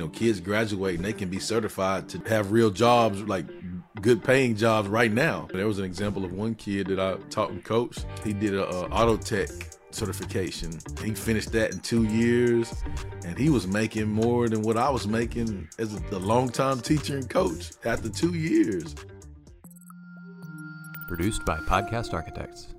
know, 0.00 0.08
kids 0.08 0.40
graduate 0.40 0.96
and 0.96 1.04
they 1.04 1.12
can 1.12 1.28
be 1.28 1.38
certified 1.38 2.08
to 2.08 2.18
have 2.28 2.52
real 2.52 2.70
jobs, 2.70 3.22
like 3.22 3.46
good 4.00 4.24
paying 4.24 4.56
jobs 4.56 4.88
right 4.88 5.12
now. 5.12 5.48
There 5.52 5.66
was 5.66 5.78
an 5.78 5.84
example 5.84 6.24
of 6.24 6.32
one 6.32 6.54
kid 6.54 6.88
that 6.88 6.98
I 6.98 7.16
taught 7.28 7.50
and 7.50 7.62
coached. 7.62 8.06
He 8.24 8.32
did 8.32 8.54
a, 8.54 8.68
a 8.68 8.88
auto 8.88 9.16
tech 9.16 9.48
certification. 9.90 10.78
He 11.02 11.14
finished 11.14 11.52
that 11.52 11.72
in 11.72 11.80
two 11.80 12.04
years, 12.04 12.72
and 13.24 13.36
he 13.36 13.50
was 13.50 13.66
making 13.66 14.08
more 14.08 14.48
than 14.48 14.62
what 14.62 14.76
I 14.76 14.90
was 14.90 15.06
making 15.06 15.68
as 15.78 15.94
a, 15.94 16.16
a 16.16 16.18
longtime 16.18 16.80
teacher 16.80 17.16
and 17.16 17.28
coach 17.28 17.72
after 17.84 18.08
two 18.08 18.34
years. 18.34 18.94
Produced 21.08 21.44
by 21.44 21.58
Podcast 21.58 22.14
Architects. 22.14 22.74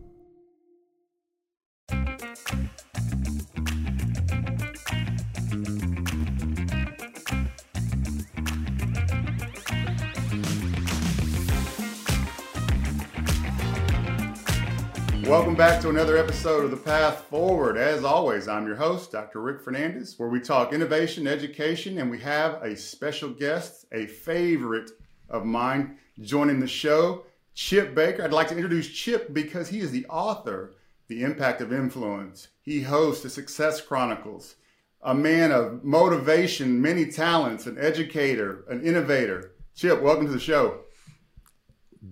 Welcome 15.32 15.56
back 15.56 15.80
to 15.80 15.90
another 15.90 16.18
episode 16.18 16.66
of 16.66 16.72
The 16.72 16.76
Path 16.76 17.24
Forward. 17.30 17.78
As 17.78 18.04
always, 18.04 18.50
I'm 18.50 18.68
your 18.68 18.76
host, 18.76 19.14
Dr. 19.14 19.40
Rick 19.40 19.62
Fernandez, 19.62 20.20
where 20.20 20.28
we 20.28 20.42
talk 20.42 20.74
innovation, 20.74 21.26
education, 21.26 22.00
and 22.00 22.12
we 22.12 22.20
have 22.20 22.62
a 22.62 22.76
special 22.76 23.30
guest, 23.30 23.86
a 23.94 24.08
favorite 24.08 24.92
of 25.30 25.46
mine, 25.46 25.98
joining 26.20 26.60
the 26.60 26.68
show, 26.68 27.24
Chip 27.54 27.96
Baker. 27.96 28.26
I'd 28.26 28.34
like 28.34 28.50
to 28.50 28.56
introduce 28.56 28.90
Chip 28.90 29.34
because 29.34 29.70
he 29.70 29.80
is 29.80 29.90
the 29.90 30.06
author, 30.08 30.74
The 31.08 31.24
Impact 31.24 31.62
of 31.62 31.72
Influence. 31.72 32.50
He 32.62 32.82
hosts 32.82 33.24
the 33.24 33.30
Success 33.30 33.80
Chronicles, 33.80 34.56
a 35.02 35.16
man 35.16 35.54
of 35.54 35.82
motivation, 35.82 36.82
many 36.82 37.06
talents, 37.06 37.68
an 37.68 37.78
educator, 37.80 38.66
an 38.70 38.84
innovator. 38.84 39.54
Chip, 39.76 40.02
welcome 40.02 40.26
to 40.26 40.34
the 40.34 40.42
show. 40.42 40.82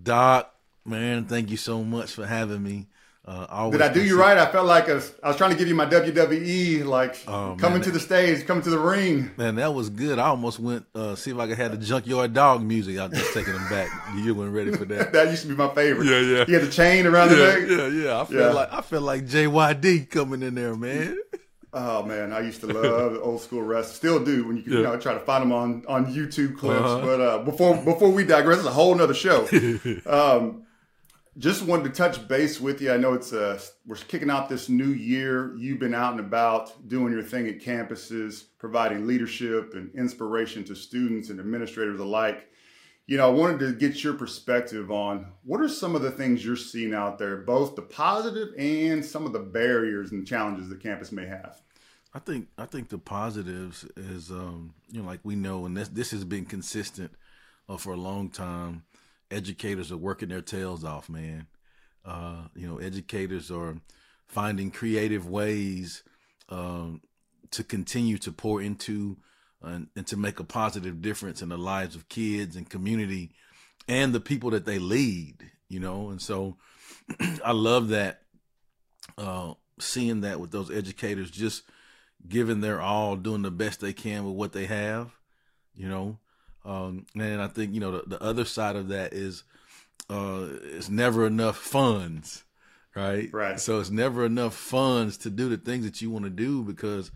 Doc, 0.03 0.55
man, 0.85 1.25
thank 1.25 1.51
you 1.51 1.57
so 1.57 1.83
much 1.83 2.13
for 2.13 2.25
having 2.25 2.63
me. 2.63 2.87
Uh, 3.29 3.69
Did 3.69 3.83
I 3.83 3.93
do 3.93 4.03
you 4.03 4.19
right? 4.19 4.39
I 4.39 4.51
felt 4.51 4.65
like 4.65 4.89
I 4.89 4.95
was, 4.95 5.13
I 5.21 5.27
was, 5.27 5.37
trying 5.37 5.51
to 5.51 5.55
give 5.55 5.67
you 5.67 5.75
my 5.75 5.85
WWE, 5.85 6.83
like 6.83 7.15
oh, 7.27 7.55
coming 7.59 7.77
man, 7.77 7.81
to 7.83 7.91
the 7.91 7.99
stage, 7.99 8.43
coming 8.47 8.63
to 8.63 8.71
the 8.71 8.79
ring. 8.79 9.29
Man, 9.37 9.53
that 9.55 9.71
was 9.71 9.91
good. 9.91 10.17
I 10.17 10.29
almost 10.29 10.59
went 10.59 10.87
uh, 10.95 11.13
see 11.13 11.29
if 11.29 11.37
I 11.37 11.47
could 11.47 11.59
have 11.59 11.69
the 11.69 11.77
junkyard 11.77 12.33
dog 12.33 12.63
music. 12.63 12.97
I 12.97 13.05
was 13.05 13.19
just 13.19 13.35
taking 13.35 13.53
them 13.53 13.69
back. 13.69 13.87
You 14.15 14.33
weren't 14.33 14.55
ready 14.55 14.71
for 14.71 14.85
that. 14.85 15.13
that 15.13 15.27
used 15.27 15.43
to 15.43 15.49
be 15.49 15.53
my 15.53 15.69
favorite. 15.75 16.07
Yeah, 16.07 16.21
yeah. 16.21 16.45
He 16.45 16.53
had 16.53 16.63
the 16.63 16.71
chain 16.71 17.05
around 17.05 17.29
yeah, 17.29 17.35
the 17.35 17.43
neck. 17.43 17.69
Yeah, 17.69 17.87
yeah. 18.03 18.19
I 18.19 18.25
feel 18.25 18.39
yeah. 18.39 18.51
like 18.51 18.73
I 18.73 18.81
feel 18.81 19.01
like 19.01 19.25
JYD 19.27 20.09
coming 20.09 20.41
in 20.41 20.55
there, 20.55 20.75
man. 20.75 21.15
Oh 21.71 22.01
man, 22.01 22.33
I 22.33 22.39
used 22.39 22.61
to 22.61 22.67
love 22.67 23.13
the 23.13 23.21
old 23.21 23.41
school 23.41 23.61
wrestling. 23.61 23.95
Still 23.95 24.25
do 24.25 24.47
when 24.47 24.57
you, 24.57 24.63
yeah. 24.65 24.77
you 24.77 24.83
know 24.85 24.99
try 24.99 25.13
to 25.13 25.19
find 25.19 25.43
them 25.43 25.51
on 25.51 25.85
on 25.87 26.11
YouTube 26.11 26.57
clips. 26.57 26.81
Uh-huh. 26.81 27.05
But 27.05 27.21
uh, 27.21 27.37
before 27.43 27.75
before 27.77 28.09
we 28.09 28.23
digress, 28.23 28.57
it's 28.57 28.67
a 28.67 28.71
whole 28.71 28.95
nother 28.95 29.13
show. 29.13 29.47
um, 30.07 30.63
just 31.39 31.63
wanted 31.63 31.85
to 31.85 31.89
touch 31.91 32.27
base 32.27 32.59
with 32.59 32.81
you. 32.81 32.91
I 32.91 32.97
know 32.97 33.13
it's 33.13 33.31
uh, 33.31 33.59
we're 33.85 33.95
kicking 33.95 34.29
off 34.29 34.49
this 34.49 34.67
new 34.67 34.89
year. 34.89 35.55
You've 35.55 35.79
been 35.79 35.95
out 35.95 36.11
and 36.11 36.19
about 36.19 36.87
doing 36.89 37.13
your 37.13 37.23
thing 37.23 37.47
at 37.47 37.59
campuses, 37.59 38.43
providing 38.59 39.07
leadership 39.07 39.73
and 39.73 39.89
inspiration 39.95 40.65
to 40.65 40.75
students 40.75 41.29
and 41.29 41.39
administrators 41.39 41.99
alike. 41.99 42.49
You 43.07 43.17
know, 43.17 43.27
I 43.27 43.31
wanted 43.31 43.59
to 43.59 43.73
get 43.73 44.03
your 44.03 44.13
perspective 44.13 44.91
on 44.91 45.31
what 45.43 45.61
are 45.61 45.69
some 45.69 45.95
of 45.95 46.01
the 46.01 46.11
things 46.11 46.45
you're 46.45 46.57
seeing 46.57 46.93
out 46.93 47.17
there, 47.17 47.37
both 47.37 47.75
the 47.75 47.81
positive 47.83 48.49
and 48.57 49.03
some 49.03 49.25
of 49.25 49.31
the 49.31 49.39
barriers 49.39 50.11
and 50.11 50.27
challenges 50.27 50.69
the 50.69 50.75
campus 50.75 51.11
may 51.11 51.25
have. 51.25 51.61
I 52.13 52.19
think 52.19 52.49
I 52.57 52.65
think 52.65 52.89
the 52.89 52.97
positives 52.97 53.85
is 53.95 54.29
um, 54.29 54.73
you 54.91 55.01
know 55.01 55.07
like 55.07 55.21
we 55.23 55.35
know, 55.35 55.65
and 55.65 55.77
this 55.77 55.87
this 55.87 56.11
has 56.11 56.25
been 56.25 56.45
consistent 56.45 57.13
uh, 57.69 57.77
for 57.77 57.93
a 57.93 57.97
long 57.97 58.29
time 58.29 58.83
educators 59.31 59.91
are 59.91 59.97
working 59.97 60.29
their 60.29 60.41
tails 60.41 60.83
off, 60.83 61.09
man. 61.09 61.47
Uh, 62.05 62.43
you 62.55 62.67
know, 62.67 62.77
educators 62.77 63.51
are 63.51 63.77
finding 64.27 64.71
creative 64.71 65.27
ways 65.27 66.03
um, 66.49 67.01
to 67.51 67.63
continue 67.63 68.17
to 68.17 68.31
pour 68.31 68.61
into 68.61 69.17
uh, 69.63 69.79
and 69.95 70.07
to 70.07 70.15
make 70.15 70.39
a 70.39 70.43
positive 70.43 71.01
difference 71.01 71.41
in 71.41 71.49
the 71.49 71.57
lives 71.57 71.95
of 71.95 72.07
kids 72.09 72.55
and 72.55 72.69
community 72.69 73.31
and 73.87 74.13
the 74.13 74.19
people 74.19 74.51
that 74.51 74.65
they 74.65 74.79
lead. 74.79 75.51
You 75.67 75.79
know, 75.79 76.09
and 76.09 76.21
so 76.21 76.57
I 77.45 77.51
love 77.51 77.89
that 77.89 78.21
uh, 79.17 79.53
seeing 79.79 80.21
that 80.21 80.39
with 80.39 80.51
those 80.51 80.71
educators 80.71 81.29
just 81.29 81.63
giving 82.27 82.61
their 82.61 82.81
all, 82.81 83.15
doing 83.15 83.41
the 83.41 83.51
best 83.51 83.79
they 83.79 83.93
can 83.93 84.25
with 84.25 84.35
what 84.35 84.53
they 84.53 84.65
have. 84.65 85.11
You 85.75 85.87
know, 85.87 86.17
um, 86.69 87.07
and 87.15 87.41
I 87.41 87.47
think 87.47 87.73
you 87.73 87.79
know 87.79 87.99
the, 87.99 88.17
the 88.17 88.23
other 88.23 88.45
side 88.45 88.75
of 88.75 88.89
that 88.89 89.13
is 89.13 89.43
uh, 90.07 90.47
it's 90.63 90.89
never 90.89 91.25
enough 91.25 91.57
funds, 91.57 92.43
right? 92.95 93.27
Right. 93.33 93.59
So 93.59 93.79
it's 93.79 93.89
never 93.89 94.23
enough 94.23 94.53
funds 94.53 95.17
to 95.19 95.31
do 95.31 95.49
the 95.49 95.57
things 95.57 95.85
that 95.85 95.99
you 95.99 96.11
want 96.11 96.25
to 96.25 96.29
do 96.29 96.61
because 96.61 97.11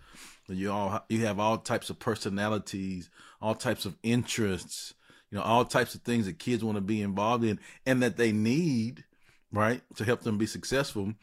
you 0.47 0.71
all 0.71 1.05
you 1.07 1.25
have 1.27 1.39
all 1.39 1.59
types 1.59 1.91
of 1.91 1.99
personalities, 1.99 3.11
all 3.41 3.53
types 3.53 3.85
of 3.85 3.95
interests, 4.01 4.95
you 5.29 5.37
know, 5.37 5.43
all 5.43 5.65
types 5.65 5.93
of 5.93 6.01
things 6.01 6.25
that 6.25 6.39
kids 6.39 6.63
want 6.63 6.77
to 6.77 6.81
be 6.81 7.03
involved 7.03 7.43
in 7.43 7.59
and 7.85 8.01
that 8.01 8.17
they 8.17 8.31
need, 8.31 9.03
right, 9.51 9.83
to 9.97 10.03
help 10.03 10.21
them 10.21 10.39
be 10.39 10.47
successful. 10.47 11.13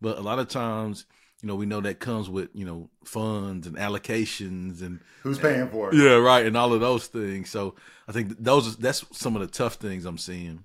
But 0.00 0.16
a 0.16 0.22
lot 0.22 0.38
of 0.38 0.46
times 0.46 1.06
you 1.42 1.46
know, 1.46 1.54
we 1.54 1.66
know 1.66 1.80
that 1.80 2.00
comes 2.00 2.28
with, 2.28 2.50
you 2.54 2.64
know, 2.64 2.90
funds 3.04 3.66
and 3.66 3.76
allocations 3.76 4.82
and 4.82 5.00
who's 5.22 5.38
paying 5.38 5.68
for 5.68 5.90
it. 5.90 5.96
Yeah, 5.96 6.16
right, 6.16 6.44
and 6.44 6.56
all 6.56 6.72
of 6.72 6.80
those 6.80 7.06
things. 7.06 7.50
So 7.50 7.74
I 8.06 8.12
think 8.12 8.36
those 8.38 8.76
that's 8.76 9.04
some 9.12 9.36
of 9.36 9.42
the 9.42 9.48
tough 9.48 9.74
things 9.74 10.04
I'm 10.04 10.18
seeing. 10.18 10.64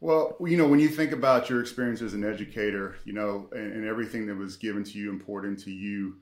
Well, 0.00 0.36
you 0.40 0.58
know, 0.58 0.68
when 0.68 0.78
you 0.78 0.88
think 0.88 1.12
about 1.12 1.48
your 1.48 1.60
experience 1.60 2.02
as 2.02 2.12
an 2.12 2.22
educator, 2.22 2.96
you 3.04 3.14
know, 3.14 3.48
and, 3.52 3.72
and 3.72 3.86
everything 3.86 4.26
that 4.26 4.36
was 4.36 4.56
given 4.56 4.84
to 4.84 4.98
you 4.98 5.10
and 5.10 5.24
poured 5.24 5.46
into 5.46 5.70
you, 5.70 6.16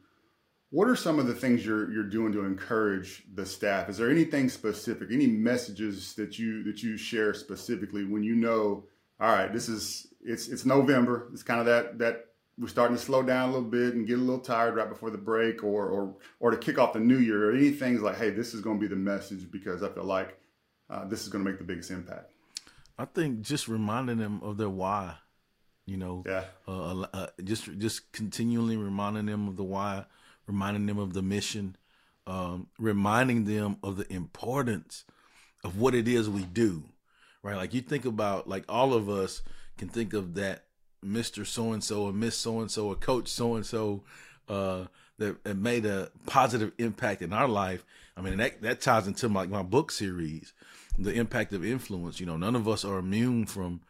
what 0.70 0.88
are 0.88 0.96
some 0.96 1.18
of 1.18 1.26
the 1.26 1.34
things 1.34 1.66
you're 1.66 1.90
you're 1.92 2.04
doing 2.04 2.32
to 2.32 2.44
encourage 2.44 3.24
the 3.34 3.44
staff? 3.44 3.88
Is 3.88 3.96
there 3.96 4.10
anything 4.10 4.48
specific, 4.48 5.08
any 5.10 5.26
messages 5.26 6.14
that 6.14 6.38
you 6.38 6.62
that 6.64 6.82
you 6.82 6.96
share 6.96 7.34
specifically 7.34 8.04
when 8.04 8.22
you 8.22 8.36
know, 8.36 8.84
all 9.20 9.32
right, 9.32 9.52
this 9.52 9.68
is 9.68 10.06
it's 10.22 10.46
it's 10.46 10.64
November, 10.64 11.28
it's 11.32 11.42
kind 11.42 11.58
of 11.58 11.66
that 11.66 11.98
that 11.98 12.26
we're 12.58 12.68
starting 12.68 12.96
to 12.96 13.02
slow 13.02 13.22
down 13.22 13.48
a 13.48 13.52
little 13.52 13.68
bit 13.68 13.94
and 13.94 14.06
get 14.06 14.18
a 14.18 14.20
little 14.22 14.38
tired 14.38 14.76
right 14.76 14.88
before 14.88 15.10
the 15.10 15.18
break 15.18 15.64
or 15.64 15.86
or 15.86 16.16
or 16.40 16.50
to 16.50 16.56
kick 16.56 16.78
off 16.78 16.92
the 16.92 17.00
new 17.00 17.18
year 17.18 17.50
or 17.50 17.52
any 17.54 17.70
things 17.70 18.00
like 18.00 18.16
hey 18.16 18.30
this 18.30 18.54
is 18.54 18.60
going 18.60 18.78
to 18.78 18.80
be 18.80 18.88
the 18.88 18.96
message 18.96 19.50
because 19.50 19.82
i 19.82 19.88
feel 19.88 20.04
like 20.04 20.38
uh, 20.90 21.04
this 21.06 21.22
is 21.22 21.28
going 21.28 21.42
to 21.42 21.50
make 21.50 21.58
the 21.58 21.64
biggest 21.64 21.90
impact. 21.90 22.30
I 22.98 23.06
think 23.06 23.40
just 23.40 23.68
reminding 23.68 24.18
them 24.18 24.40
of 24.42 24.58
their 24.58 24.68
why 24.68 25.14
you 25.86 25.96
know 25.96 26.22
yeah. 26.26 26.44
uh, 26.68 27.06
uh, 27.12 27.26
just 27.42 27.78
just 27.78 28.12
continually 28.12 28.76
reminding 28.76 29.26
them 29.26 29.48
of 29.48 29.56
the 29.56 29.64
why 29.64 30.04
reminding 30.46 30.86
them 30.86 30.98
of 30.98 31.12
the 31.12 31.22
mission 31.22 31.76
um, 32.26 32.68
reminding 32.78 33.44
them 33.44 33.76
of 33.82 33.96
the 33.96 34.10
importance 34.12 35.04
of 35.62 35.78
what 35.78 35.94
it 35.94 36.06
is 36.06 36.28
we 36.28 36.42
do 36.44 36.84
right? 37.44 37.56
Like 37.56 37.74
you 37.74 37.82
think 37.82 38.06
about 38.06 38.48
like 38.48 38.64
all 38.68 38.94
of 38.94 39.08
us 39.08 39.42
can 39.76 39.88
think 39.88 40.14
of 40.14 40.34
that 40.34 40.63
Mr. 41.04 41.46
So 41.46 41.72
and 41.72 41.82
so 41.82 42.04
or 42.04 42.12
Miss 42.12 42.36
So 42.36 42.60
and 42.60 42.70
so 42.70 42.88
or 42.88 42.94
Coach 42.94 43.28
So 43.28 43.54
and 43.54 43.66
so 43.66 44.02
that 45.18 45.56
made 45.56 45.86
a 45.86 46.10
positive 46.26 46.72
impact 46.78 47.22
in 47.22 47.32
our 47.32 47.48
life. 47.48 47.84
I 48.16 48.20
mean, 48.20 48.36
that 48.38 48.62
that 48.62 48.80
ties 48.80 49.06
into 49.06 49.28
my, 49.28 49.46
my 49.46 49.62
book 49.62 49.90
series, 49.90 50.52
the 50.98 51.12
impact 51.12 51.52
of 51.52 51.64
influence. 51.64 52.20
You 52.20 52.26
know, 52.26 52.36
none 52.36 52.56
of 52.56 52.68
us 52.68 52.84
are 52.84 52.98
immune 52.98 53.46
from 53.46 53.80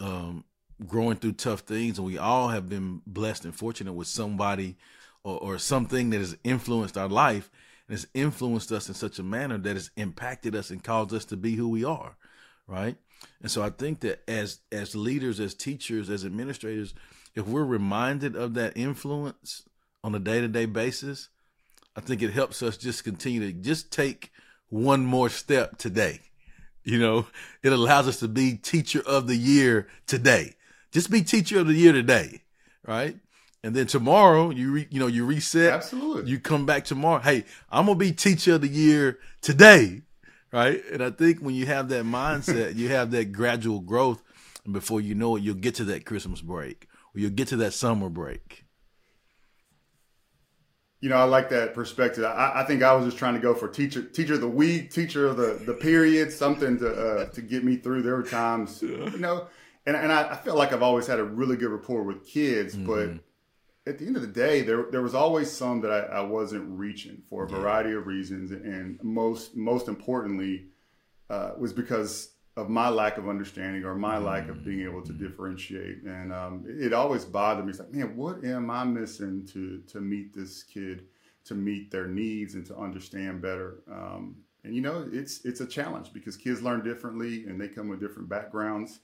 um, 0.00 0.44
growing 0.86 1.16
through 1.16 1.32
tough 1.32 1.60
things, 1.60 1.98
and 1.98 2.06
we 2.06 2.18
all 2.18 2.48
have 2.48 2.68
been 2.68 3.02
blessed 3.06 3.44
and 3.44 3.54
fortunate 3.54 3.92
with 3.92 4.08
somebody 4.08 4.76
or, 5.24 5.38
or 5.38 5.58
something 5.58 6.10
that 6.10 6.18
has 6.18 6.36
influenced 6.44 6.96
our 6.96 7.08
life 7.08 7.50
and 7.88 7.94
has 7.94 8.06
influenced 8.14 8.72
us 8.72 8.88
in 8.88 8.94
such 8.94 9.18
a 9.18 9.22
manner 9.22 9.58
that 9.58 9.74
has 9.74 9.90
impacted 9.96 10.54
us 10.54 10.70
and 10.70 10.84
caused 10.84 11.12
us 11.12 11.24
to 11.26 11.36
be 11.36 11.56
who 11.56 11.68
we 11.68 11.84
are, 11.84 12.16
right? 12.66 12.96
And 13.40 13.50
so 13.50 13.62
I 13.62 13.70
think 13.70 14.00
that 14.00 14.22
as 14.28 14.60
as 14.72 14.96
leaders, 14.96 15.40
as 15.40 15.54
teachers, 15.54 16.10
as 16.10 16.24
administrators, 16.24 16.94
if 17.34 17.46
we're 17.46 17.64
reminded 17.64 18.36
of 18.36 18.54
that 18.54 18.76
influence 18.76 19.62
on 20.02 20.14
a 20.14 20.18
day 20.18 20.40
to 20.40 20.48
day 20.48 20.66
basis, 20.66 21.28
I 21.96 22.00
think 22.00 22.22
it 22.22 22.32
helps 22.32 22.62
us 22.62 22.76
just 22.76 23.04
continue 23.04 23.40
to 23.40 23.52
just 23.52 23.92
take 23.92 24.32
one 24.68 25.04
more 25.04 25.28
step 25.28 25.78
today. 25.78 26.20
You 26.84 26.98
know, 26.98 27.26
it 27.62 27.72
allows 27.72 28.08
us 28.08 28.20
to 28.20 28.28
be 28.28 28.56
teacher 28.56 29.02
of 29.06 29.26
the 29.26 29.36
year 29.36 29.88
today. 30.06 30.54
Just 30.90 31.10
be 31.10 31.22
teacher 31.22 31.60
of 31.60 31.66
the 31.66 31.74
year 31.74 31.92
today, 31.92 32.42
right? 32.86 33.16
And 33.62 33.74
then 33.74 33.86
tomorrow 33.86 34.50
you 34.50 34.72
re, 34.72 34.88
you 34.90 34.98
know 34.98 35.06
you 35.06 35.24
reset. 35.24 35.72
Absolutely. 35.72 36.30
You 36.30 36.40
come 36.40 36.66
back 36.66 36.84
tomorrow. 36.84 37.20
Hey, 37.20 37.44
I'm 37.70 37.86
gonna 37.86 37.98
be 37.98 38.12
teacher 38.12 38.54
of 38.54 38.62
the 38.62 38.68
year 38.68 39.18
today 39.42 40.02
right? 40.52 40.82
And 40.92 41.02
I 41.02 41.10
think 41.10 41.40
when 41.40 41.54
you 41.54 41.66
have 41.66 41.88
that 41.88 42.04
mindset, 42.04 42.76
you 42.76 42.88
have 42.88 43.10
that 43.12 43.32
gradual 43.32 43.80
growth, 43.80 44.22
and 44.64 44.72
before 44.72 45.00
you 45.00 45.14
know 45.14 45.36
it, 45.36 45.42
you'll 45.42 45.54
get 45.54 45.74
to 45.76 45.84
that 45.84 46.04
Christmas 46.04 46.40
break 46.40 46.86
or 47.14 47.20
you'll 47.20 47.30
get 47.30 47.48
to 47.48 47.56
that 47.56 47.72
summer 47.72 48.08
break. 48.08 48.64
you 51.00 51.08
know, 51.08 51.16
I 51.16 51.24
like 51.24 51.48
that 51.50 51.74
perspective. 51.74 52.24
I, 52.24 52.52
I, 52.56 52.64
think 52.64 52.82
I 52.82 52.92
was 52.94 53.04
just 53.04 53.18
trying 53.18 53.34
to 53.34 53.40
go 53.40 53.54
for 53.54 53.68
teacher, 53.68 54.02
teacher 54.02 54.34
of 54.34 54.40
the 54.40 54.48
week, 54.48 54.90
teacher 54.90 55.26
of 55.26 55.36
the, 55.36 55.60
the 55.64 55.74
period, 55.74 56.32
something 56.32 56.78
to 56.78 56.90
uh, 56.90 57.24
to 57.30 57.40
get 57.40 57.64
me 57.64 57.76
through. 57.76 58.02
There 58.02 58.16
were 58.16 58.24
times, 58.24 58.82
you 58.82 59.18
know, 59.18 59.46
and 59.86 59.96
and 59.96 60.12
I, 60.12 60.32
I, 60.32 60.36
feel 60.36 60.56
like 60.56 60.72
I've 60.72 60.82
always 60.82 61.06
had 61.06 61.20
a 61.20 61.24
really 61.24 61.56
good 61.56 61.70
rapport 61.70 62.02
with 62.02 62.26
kids, 62.26 62.74
mm-hmm. 62.74 62.86
but 62.86 63.24
at 63.88 63.98
the 63.98 64.06
end 64.06 64.16
of 64.16 64.22
the 64.22 64.28
day, 64.28 64.60
there 64.62 64.86
there 64.90 65.02
was 65.02 65.14
always 65.14 65.50
some 65.50 65.80
that 65.80 65.90
I, 65.90 66.18
I 66.18 66.20
wasn't 66.20 66.78
reaching 66.78 67.22
for 67.28 67.44
a 67.44 67.48
variety 67.48 67.92
of 67.92 68.06
reasons, 68.06 68.50
and 68.50 69.02
most 69.02 69.56
most 69.56 69.88
importantly 69.88 70.66
uh, 71.30 71.52
was 71.58 71.72
because 71.72 72.32
of 72.56 72.68
my 72.68 72.88
lack 72.88 73.18
of 73.18 73.28
understanding 73.28 73.84
or 73.84 73.94
my 73.94 74.18
lack 74.18 74.48
of 74.48 74.64
being 74.64 74.82
able 74.82 75.00
to 75.00 75.12
mm. 75.12 75.18
differentiate. 75.18 76.02
And 76.02 76.32
um, 76.32 76.64
it 76.66 76.92
always 76.92 77.24
bothered 77.24 77.64
me. 77.64 77.70
It's 77.70 77.78
like, 77.78 77.92
man, 77.92 78.16
what 78.16 78.44
am 78.44 78.70
I 78.70 78.84
missing 78.84 79.46
to 79.52 79.80
to 79.92 80.00
meet 80.00 80.34
this 80.34 80.62
kid, 80.62 81.06
to 81.44 81.54
meet 81.54 81.90
their 81.90 82.08
needs, 82.08 82.54
and 82.54 82.66
to 82.66 82.76
understand 82.76 83.40
better? 83.40 83.78
Um, 83.90 84.36
and 84.64 84.74
you 84.74 84.82
know, 84.82 85.08
it's 85.10 85.44
it's 85.44 85.60
a 85.60 85.66
challenge 85.66 86.12
because 86.12 86.36
kids 86.36 86.60
learn 86.62 86.84
differently, 86.84 87.46
and 87.46 87.60
they 87.60 87.68
come 87.68 87.88
with 87.88 88.00
different 88.00 88.28
backgrounds, 88.28 89.00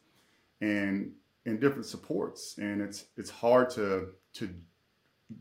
and 0.60 1.12
and 1.46 1.60
different 1.60 1.86
supports, 1.86 2.56
and 2.58 2.82
it's 2.82 3.06
it's 3.16 3.30
hard 3.30 3.70
to 3.70 4.08
to 4.34 4.50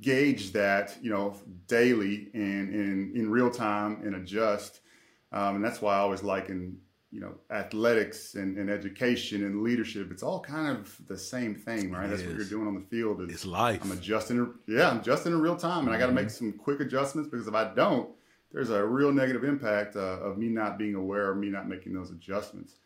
gauge 0.02 0.52
that 0.54 0.98
you 1.02 1.12
know 1.12 1.36
daily 1.68 2.30
and 2.34 2.74
in 2.74 3.12
in 3.16 3.30
real 3.30 3.50
time 3.50 4.02
and 4.04 4.16
adjust. 4.16 4.82
Um, 5.32 5.56
and 5.56 5.66
that's 5.66 5.82
why 5.82 5.96
I 5.96 6.00
always 6.00 6.24
liken 6.24 6.78
you 7.14 7.20
know 7.20 7.36
athletics 7.52 8.34
and, 8.34 8.58
and, 8.58 8.72
education 8.72 9.46
and 9.46 9.62
leadership 9.62 10.12
it's 10.12 10.24
all 10.24 10.40
kind 10.40 10.76
of 10.76 10.98
the 11.08 11.18
same 11.18 11.54
thing 11.54 11.92
right 11.92 12.08
it 12.08 12.10
that's 12.10 12.24
is. 12.24 12.28
what 12.28 12.38
you're 12.38 12.46
doing 12.46 12.68
on 12.68 12.74
the 12.74 12.82
field 12.82 13.22
is, 13.22 13.30
it's 13.30 13.46
life 13.46 13.80
i'm 13.84 13.92
adjusting 13.92 14.52
yeah 14.68 14.90
i'm 14.90 15.00
adjusting 15.00 15.32
in 15.32 15.40
real 15.40 15.56
time 15.56 15.80
and 15.80 15.90
mm-hmm. 15.90 15.96
i 15.96 16.00
got 16.00 16.08
to 16.08 16.12
make 16.12 16.32
some 16.32 16.52
quick 16.52 16.80
adjustments 16.80 17.30
because 17.30 17.48
if 17.48 17.54
i 17.54 17.72
don't 17.76 18.10
there's 18.52 18.72
a 18.72 18.84
real 18.84 19.12
negative 19.12 19.44
impact 19.44 19.96
uh, 19.96 20.00
of 20.00 20.40
me 20.40 20.48
not 20.48 20.80
being 20.80 20.96
aware 20.96 21.30
of 21.32 21.38
me 21.38 21.50
not 21.50 21.70
making 21.70 21.94
those 21.94 22.10
adjustments 22.10 22.78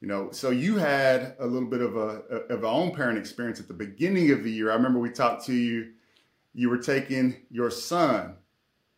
you 0.00 0.08
know 0.08 0.28
so 0.32 0.50
you 0.50 0.76
had 0.76 1.36
a 1.38 1.46
little 1.46 1.68
bit 1.68 1.80
of 1.80 1.96
a 1.96 2.22
of 2.50 2.64
a 2.64 2.66
own 2.66 2.92
parent 2.92 3.16
experience 3.16 3.60
at 3.60 3.68
the 3.68 3.74
beginning 3.74 4.32
of 4.32 4.42
the 4.42 4.50
year 4.50 4.72
i 4.72 4.74
remember 4.74 4.98
we 4.98 5.10
talked 5.10 5.46
to 5.46 5.54
you 5.54 5.92
you 6.58 6.68
were 6.68 6.78
taking 6.78 7.36
your 7.50 7.70
son 7.70 8.34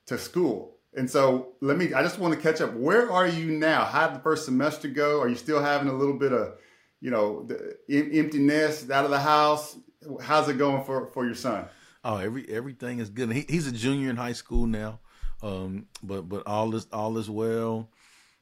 to 0.07 0.19
school 0.19 0.81
and 0.95 1.09
so 1.09 1.53
let 1.61 1.77
me, 1.77 1.95
I 1.95 2.03
just 2.03 2.19
want 2.19 2.35
to 2.35 2.41
catch 2.41 2.61
up. 2.61 2.75
Where 2.75 3.11
are 3.13 3.27
you 3.27 3.53
now? 3.53 3.85
How 3.85 4.09
did 4.09 4.17
the 4.17 4.23
first 4.23 4.45
semester 4.45 4.89
go? 4.89 5.21
Are 5.21 5.29
you 5.29 5.37
still 5.37 5.63
having 5.63 5.89
a 5.89 5.93
little 5.93 6.19
bit 6.19 6.33
of, 6.33 6.55
you 7.01 7.11
know, 7.11 7.49
emptiness 7.89 8.91
out 8.91 9.05
of 9.05 9.11
the 9.11 9.21
house? 9.21 9.77
How's 10.21 10.49
it 10.49 10.59
going 10.59 10.85
for, 10.85 11.07
for 11.13 11.25
your 11.25 11.35
son? 11.35 11.67
Oh, 12.03 12.17
every 12.17 12.49
everything 12.49 12.99
is 12.99 13.11
good. 13.11 13.31
He, 13.31 13.45
he's 13.49 13.67
a 13.67 13.73
junior 13.73 14.09
in 14.09 14.17
high 14.17 14.33
school 14.33 14.67
now, 14.67 15.01
um, 15.43 15.87
but 16.03 16.29
but 16.31 16.47
all 16.47 16.75
is 16.75 16.87
all 16.93 17.19
is 17.19 17.29
well. 17.29 17.91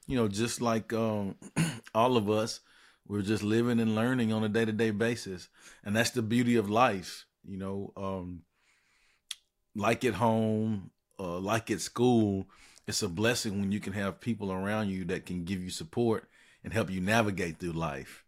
You 0.07 0.15
know, 0.15 0.29
just 0.29 0.61
like 0.61 0.93
um, 0.93 1.35
all 1.93 2.15
of 2.15 2.29
us, 2.29 2.61
we're 3.05 3.21
just 3.21 3.43
living 3.43 3.81
and 3.81 3.95
learning 3.95 4.31
on 4.31 4.45
a 4.45 4.49
day 4.49 4.63
to 4.63 4.71
day 4.71 4.91
basis, 4.91 5.49
and 5.83 5.93
that's 5.93 6.11
the 6.11 6.21
beauty 6.21 6.55
of 6.55 6.69
life. 6.69 7.25
You 7.45 7.57
know, 7.57 7.91
um, 7.97 8.43
like 9.75 10.03
at 10.05 10.15
home, 10.15 10.91
uh, 11.19 11.39
like 11.39 11.71
at 11.71 11.81
school, 11.81 12.47
it's 12.87 13.03
a 13.03 13.09
blessing 13.09 13.59
when 13.59 13.71
you 13.71 13.79
can 13.79 13.93
have 13.93 14.19
people 14.19 14.51
around 14.51 14.89
you 14.89 15.05
that 15.05 15.25
can 15.25 15.43
give 15.43 15.63
you 15.63 15.69
support 15.69 16.27
and 16.63 16.73
help 16.73 16.89
you 16.89 17.01
navigate 17.01 17.59
through 17.59 17.73
life. 17.73 18.23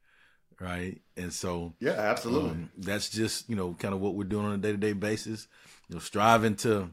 Right. 0.60 1.02
And 1.18 1.34
so, 1.34 1.74
yeah, 1.80 1.94
absolutely. 1.94 2.52
Um, 2.52 2.70
that's 2.78 3.10
just, 3.10 3.50
you 3.50 3.56
know, 3.56 3.74
kind 3.74 3.96
of 3.96 4.00
what 4.00 4.14
we're 4.14 4.26
doing 4.26 4.46
on 4.46 4.54
a 4.54 4.58
day 4.60 4.72
to 4.72 4.78
day 4.78 4.94
basis, 4.94 5.48
you 5.90 5.96
know, 5.96 6.00
striving 6.00 6.56
to 6.58 6.92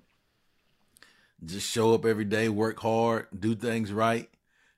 just 1.44 1.70
show 1.70 1.92
up 1.92 2.06
every 2.06 2.24
day, 2.24 2.48
work 2.48 2.80
hard, 2.80 3.26
do 3.38 3.54
things 3.54 3.92
right, 3.92 4.30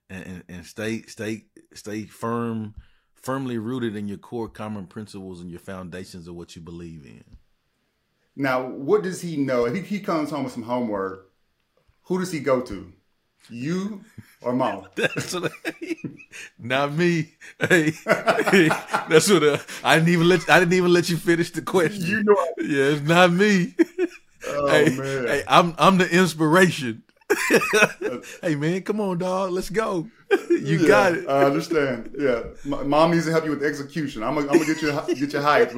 and, 0.08 0.26
and, 0.26 0.44
and 0.48 0.66
stay, 0.66 1.02
stay, 1.02 1.44
stay 1.72 2.04
firm, 2.04 2.74
firmly 3.14 3.58
rooted 3.58 3.94
in 3.94 4.08
your 4.08 4.18
core 4.18 4.48
common 4.48 4.86
principles 4.86 5.40
and 5.40 5.50
your 5.50 5.60
foundations 5.60 6.26
of 6.26 6.34
what 6.34 6.56
you 6.56 6.62
believe 6.62 7.06
in. 7.06 7.22
Now, 8.40 8.66
what 8.66 9.02
does 9.02 9.20
he 9.20 9.36
know? 9.36 9.66
If 9.66 9.86
he 9.86 10.00
comes 10.00 10.30
home 10.30 10.44
with 10.44 10.54
some 10.54 10.62
homework, 10.62 11.30
who 12.04 12.18
does 12.18 12.32
he 12.32 12.40
go 12.40 12.62
to? 12.62 12.90
You 13.50 14.02
or 14.40 14.54
mom? 14.54 14.86
that's 14.94 15.34
what 15.34 15.52
I, 15.66 15.96
not 16.58 16.94
me. 16.94 17.34
Hey, 17.60 17.90
hey 17.90 18.68
that's 19.10 19.28
what 19.28 19.44
I, 19.44 19.48
uh, 19.48 19.58
I 19.84 19.96
didn't 19.96 20.08
even 20.08 20.26
let. 20.26 20.48
I 20.48 20.58
didn't 20.58 20.72
even 20.72 20.90
let 20.90 21.10
you 21.10 21.18
finish 21.18 21.50
the 21.50 21.60
question. 21.60 22.06
You 22.06 22.24
know, 22.24 22.46
yeah, 22.56 22.84
it's 22.94 23.02
not 23.02 23.30
me. 23.30 23.74
Oh 24.48 24.68
hey, 24.68 24.96
man, 24.96 25.26
hey, 25.26 25.42
I'm 25.46 25.74
I'm 25.76 25.98
the 25.98 26.08
inspiration. 26.08 27.02
hey 28.42 28.54
man, 28.54 28.80
come 28.82 29.00
on, 29.00 29.18
dog, 29.18 29.50
let's 29.50 29.68
go. 29.68 30.08
You 30.48 30.78
yeah, 30.78 30.88
got 30.88 31.12
it. 31.12 31.28
I 31.28 31.44
understand. 31.44 32.14
Yeah, 32.18 32.44
mom 32.64 33.10
needs 33.10 33.26
to 33.26 33.32
help 33.32 33.44
you 33.44 33.50
with 33.50 33.62
execution. 33.62 34.22
I'm 34.22 34.34
gonna, 34.34 34.46
I'm 34.46 34.54
gonna 34.54 34.64
get 34.64 34.80
you 34.80 35.14
get 35.14 35.32
your 35.34 35.42
height 35.42 35.74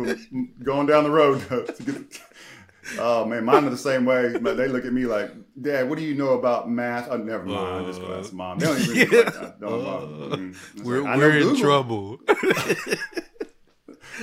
going 0.62 0.86
down 0.86 1.04
the 1.04 1.10
road 1.10 1.40
to 1.48 1.82
get 1.82 2.20
Oh 2.99 3.25
man, 3.25 3.44
mine 3.44 3.64
are 3.64 3.70
the 3.70 3.76
same 3.76 4.05
way. 4.05 4.37
But 4.38 4.56
they 4.56 4.69
look 4.69 4.84
at 4.84 4.93
me 4.93 5.06
like, 5.06 5.31
Dad, 5.61 5.88
what 5.88 5.99
do 5.99 6.05
you 6.05 6.14
know 6.14 6.31
about 6.31 6.70
math? 6.70 7.08
Oh, 7.11 7.17
never 7.17 7.44
mind. 7.44 7.84
Uh, 7.84 7.88
just 7.88 8.00
go 8.00 8.19
ask 8.19 8.32
mom. 8.32 8.58
They 8.58 8.67
don't 8.67 8.81
even 8.81 9.11
yeah. 9.11 9.19
like, 9.19 9.61
no, 9.61 9.69
uh, 9.69 10.37
mm. 10.37 10.84
We're, 10.84 11.02
like, 11.02 11.17
we're 11.17 11.38
in 11.38 11.56
trouble. 11.56 12.19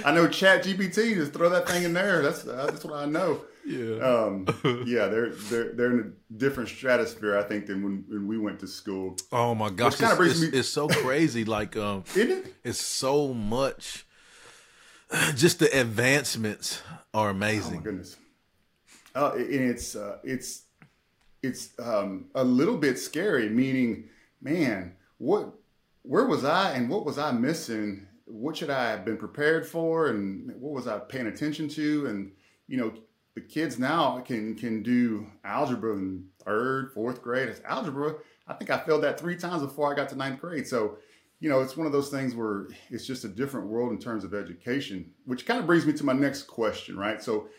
I 0.05 0.11
know 0.11 0.27
Chat 0.29 0.63
GPT. 0.63 1.15
Just 1.15 1.33
throw 1.33 1.49
that 1.49 1.67
thing 1.67 1.83
in 1.83 1.93
there. 1.93 2.21
That's 2.21 2.43
that's 2.43 2.83
what 2.83 2.93
I 2.93 3.05
know. 3.05 3.41
Yeah. 3.65 3.97
Um, 3.99 4.45
yeah, 4.85 5.07
they're 5.07 5.29
they're 5.29 5.73
they're 5.73 5.91
in 5.91 5.99
a 5.99 6.33
different 6.37 6.69
stratosphere, 6.69 7.37
I 7.37 7.43
think, 7.43 7.67
than 7.67 7.83
when, 7.83 8.03
when 8.07 8.27
we 8.27 8.37
went 8.37 8.59
to 8.61 8.67
school. 8.67 9.15
Oh 9.31 9.53
my 9.53 9.69
gosh, 9.69 10.01
it's, 10.01 10.19
it's, 10.19 10.41
me... 10.41 10.47
it's, 10.47 10.69
so 10.69 10.87
crazy. 10.87 11.45
Like, 11.45 11.77
um, 11.77 12.03
Isn't 12.15 12.31
it? 12.31 12.55
It's 12.63 12.81
so 12.81 13.33
much. 13.33 14.07
Just 15.35 15.59
the 15.59 15.79
advancements 15.79 16.81
are 17.13 17.29
amazing. 17.29 17.75
Oh 17.75 17.77
my 17.77 17.83
goodness. 17.83 18.17
Uh, 19.19 19.33
and 19.35 19.69
it's 19.69 19.97
uh, 19.97 20.17
it's 20.23 20.63
it's 21.43 21.71
um, 21.77 22.27
a 22.35 22.43
little 22.43 22.77
bit 22.77 22.97
scary. 22.97 23.49
Meaning, 23.49 24.05
man, 24.41 24.95
what 25.17 25.55
where 26.03 26.25
was 26.25 26.45
I 26.45 26.71
and 26.71 26.89
what 26.89 27.05
was 27.05 27.17
I 27.17 27.33
missing? 27.33 28.07
What 28.25 28.55
should 28.55 28.69
I 28.69 28.91
have 28.91 29.03
been 29.03 29.17
prepared 29.17 29.67
for, 29.67 30.07
and 30.07 30.55
what 30.61 30.71
was 30.71 30.87
I 30.87 30.99
paying 30.99 31.27
attention 31.27 31.67
to? 31.69 32.05
And 32.05 32.31
you 32.69 32.77
know, 32.77 32.93
the 33.35 33.41
kids 33.41 33.77
now 33.77 34.19
can 34.19 34.55
can 34.55 34.83
do 34.83 35.27
algebra 35.43 35.97
in 35.97 36.25
third, 36.45 36.93
fourth 36.93 37.21
grade. 37.21 37.49
It's 37.49 37.61
algebra. 37.65 38.15
I 38.47 38.53
think 38.53 38.69
I 38.69 38.77
failed 38.77 39.03
that 39.03 39.19
three 39.19 39.35
times 39.35 39.63
before 39.63 39.91
I 39.91 39.97
got 39.97 40.07
to 40.09 40.15
ninth 40.15 40.39
grade. 40.39 40.65
So, 40.65 40.97
you 41.41 41.49
know, 41.49 41.59
it's 41.59 41.75
one 41.75 41.85
of 41.85 41.93
those 41.93 42.09
things 42.09 42.35
where 42.35 42.67
it's 42.89 43.05
just 43.05 43.25
a 43.25 43.27
different 43.27 43.67
world 43.67 43.91
in 43.91 43.99
terms 43.99 44.23
of 44.23 44.33
education, 44.33 45.11
which 45.25 45.45
kind 45.45 45.59
of 45.59 45.67
brings 45.67 45.85
me 45.85 45.91
to 45.93 46.05
my 46.05 46.13
next 46.13 46.43
question, 46.43 46.97
right? 46.97 47.21
So, 47.21 47.49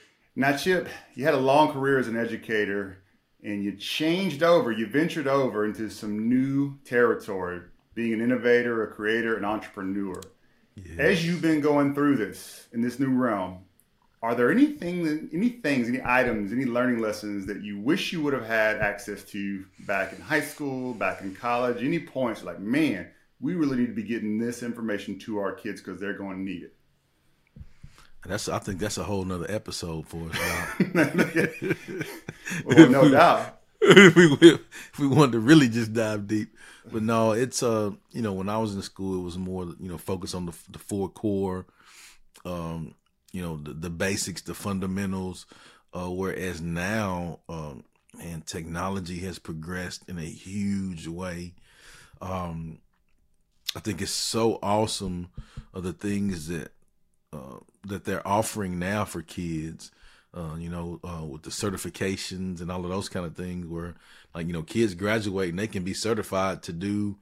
now, 0.40 0.56
Chip, 0.56 0.88
you 1.14 1.24
had 1.24 1.34
a 1.34 1.38
long 1.38 1.70
career 1.70 1.98
as 1.98 2.08
an 2.08 2.16
educator 2.16 3.02
and 3.42 3.62
you 3.62 3.76
changed 3.76 4.42
over, 4.42 4.72
you 4.72 4.86
ventured 4.86 5.28
over 5.28 5.66
into 5.66 5.90
some 5.90 6.28
new 6.28 6.78
territory, 6.84 7.60
being 7.94 8.14
an 8.14 8.22
innovator, 8.22 8.82
a 8.82 8.90
creator, 8.90 9.36
an 9.36 9.44
entrepreneur. 9.44 10.18
Yes. 10.76 10.98
As 10.98 11.26
you've 11.26 11.42
been 11.42 11.60
going 11.60 11.94
through 11.94 12.16
this 12.16 12.68
in 12.72 12.80
this 12.80 12.98
new 12.98 13.10
realm, 13.10 13.64
are 14.22 14.34
there 14.34 14.50
anything, 14.50 15.28
any 15.32 15.50
things, 15.50 15.88
any 15.88 16.00
items, 16.02 16.52
any 16.52 16.64
learning 16.64 17.00
lessons 17.00 17.46
that 17.46 17.62
you 17.62 17.78
wish 17.78 18.12
you 18.12 18.22
would 18.22 18.32
have 18.32 18.46
had 18.46 18.78
access 18.78 19.24
to 19.24 19.64
back 19.80 20.12
in 20.12 20.20
high 20.20 20.40
school, 20.40 20.94
back 20.94 21.20
in 21.20 21.34
college? 21.34 21.82
Any 21.82 21.98
points 21.98 22.42
like, 22.42 22.60
man, 22.60 23.10
we 23.40 23.54
really 23.54 23.76
need 23.76 23.88
to 23.88 23.92
be 23.94 24.02
getting 24.02 24.38
this 24.38 24.62
information 24.62 25.18
to 25.20 25.38
our 25.38 25.52
kids 25.52 25.82
because 25.82 26.00
they're 26.00 26.16
going 26.16 26.36
to 26.36 26.42
need 26.42 26.62
it? 26.62 26.74
That's 28.26 28.48
I 28.48 28.58
think 28.58 28.78
that's 28.78 28.98
a 28.98 29.04
whole 29.04 29.24
nother 29.24 29.46
episode 29.48 30.06
for 30.06 30.28
us. 30.30 30.38
well, 32.64 32.88
no 32.90 33.08
doubt. 33.10 33.60
if 33.80 34.14
we 34.14 34.24
if 34.50 34.98
we 34.98 35.06
wanted 35.06 35.32
to 35.32 35.40
really 35.40 35.68
just 35.68 35.92
dive 35.92 36.26
deep, 36.26 36.54
but 36.92 37.02
no, 37.02 37.32
it's 37.32 37.62
uh 37.62 37.90
you 38.10 38.22
know 38.22 38.32
when 38.32 38.48
I 38.48 38.58
was 38.58 38.74
in 38.74 38.82
school 38.82 39.20
it 39.20 39.24
was 39.24 39.38
more 39.38 39.64
you 39.64 39.88
know 39.88 39.98
focus 39.98 40.34
on 40.34 40.46
the 40.46 40.52
the 40.68 40.78
four 40.78 41.08
core, 41.08 41.66
um 42.44 42.94
you 43.32 43.40
know 43.40 43.56
the, 43.56 43.72
the 43.72 43.90
basics, 43.90 44.42
the 44.42 44.54
fundamentals, 44.54 45.46
uh, 45.94 46.10
whereas 46.10 46.60
now 46.60 47.40
um 47.48 47.84
and 48.20 48.46
technology 48.46 49.18
has 49.20 49.38
progressed 49.38 50.08
in 50.08 50.18
a 50.18 50.24
huge 50.24 51.06
way. 51.06 51.54
Um, 52.20 52.78
I 53.74 53.80
think 53.80 54.02
it's 54.02 54.10
so 54.10 54.58
awesome 54.62 55.28
of 55.72 55.84
the 55.84 55.92
things 55.92 56.48
that 56.48 56.72
uh, 57.32 57.58
that 57.86 58.04
they're 58.04 58.26
offering 58.26 58.78
now 58.78 59.04
for 59.04 59.22
kids. 59.22 59.90
Uh, 60.32 60.54
you 60.56 60.68
know, 60.68 61.00
uh, 61.02 61.24
with 61.24 61.42
the 61.42 61.50
certifications 61.50 62.60
and 62.60 62.70
all 62.70 62.84
of 62.84 62.90
those 62.90 63.08
kind 63.08 63.26
of 63.26 63.34
things, 63.34 63.66
where 63.66 63.96
like 64.32 64.46
you 64.46 64.52
know, 64.52 64.62
kids 64.62 64.94
graduate 64.94 65.50
and 65.50 65.58
they 65.58 65.66
can 65.66 65.82
be 65.82 65.92
certified 65.92 66.62
to 66.62 66.72
do 66.72 67.16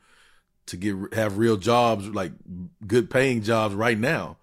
to 0.66 0.76
get 0.76 1.14
have 1.14 1.38
real 1.38 1.56
jobs, 1.56 2.06
like 2.08 2.32
good 2.86 3.08
paying 3.08 3.42
jobs 3.42 3.74
right 3.74 3.98
now. 3.98 4.36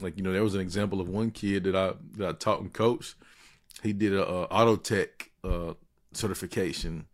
Like 0.00 0.16
you 0.16 0.22
know, 0.22 0.32
there 0.32 0.42
was 0.42 0.54
an 0.54 0.60
example 0.60 1.00
of 1.00 1.08
one 1.08 1.32
kid 1.32 1.64
that 1.64 1.74
I 1.74 1.94
that 2.16 2.28
I 2.28 2.32
taught 2.32 2.60
and 2.60 2.72
coached. 2.72 3.16
He 3.82 3.92
did 3.92 4.14
a, 4.14 4.24
a 4.24 4.44
auto 4.44 4.76
tech 4.76 5.30
uh, 5.42 5.74
certification, 6.12 7.06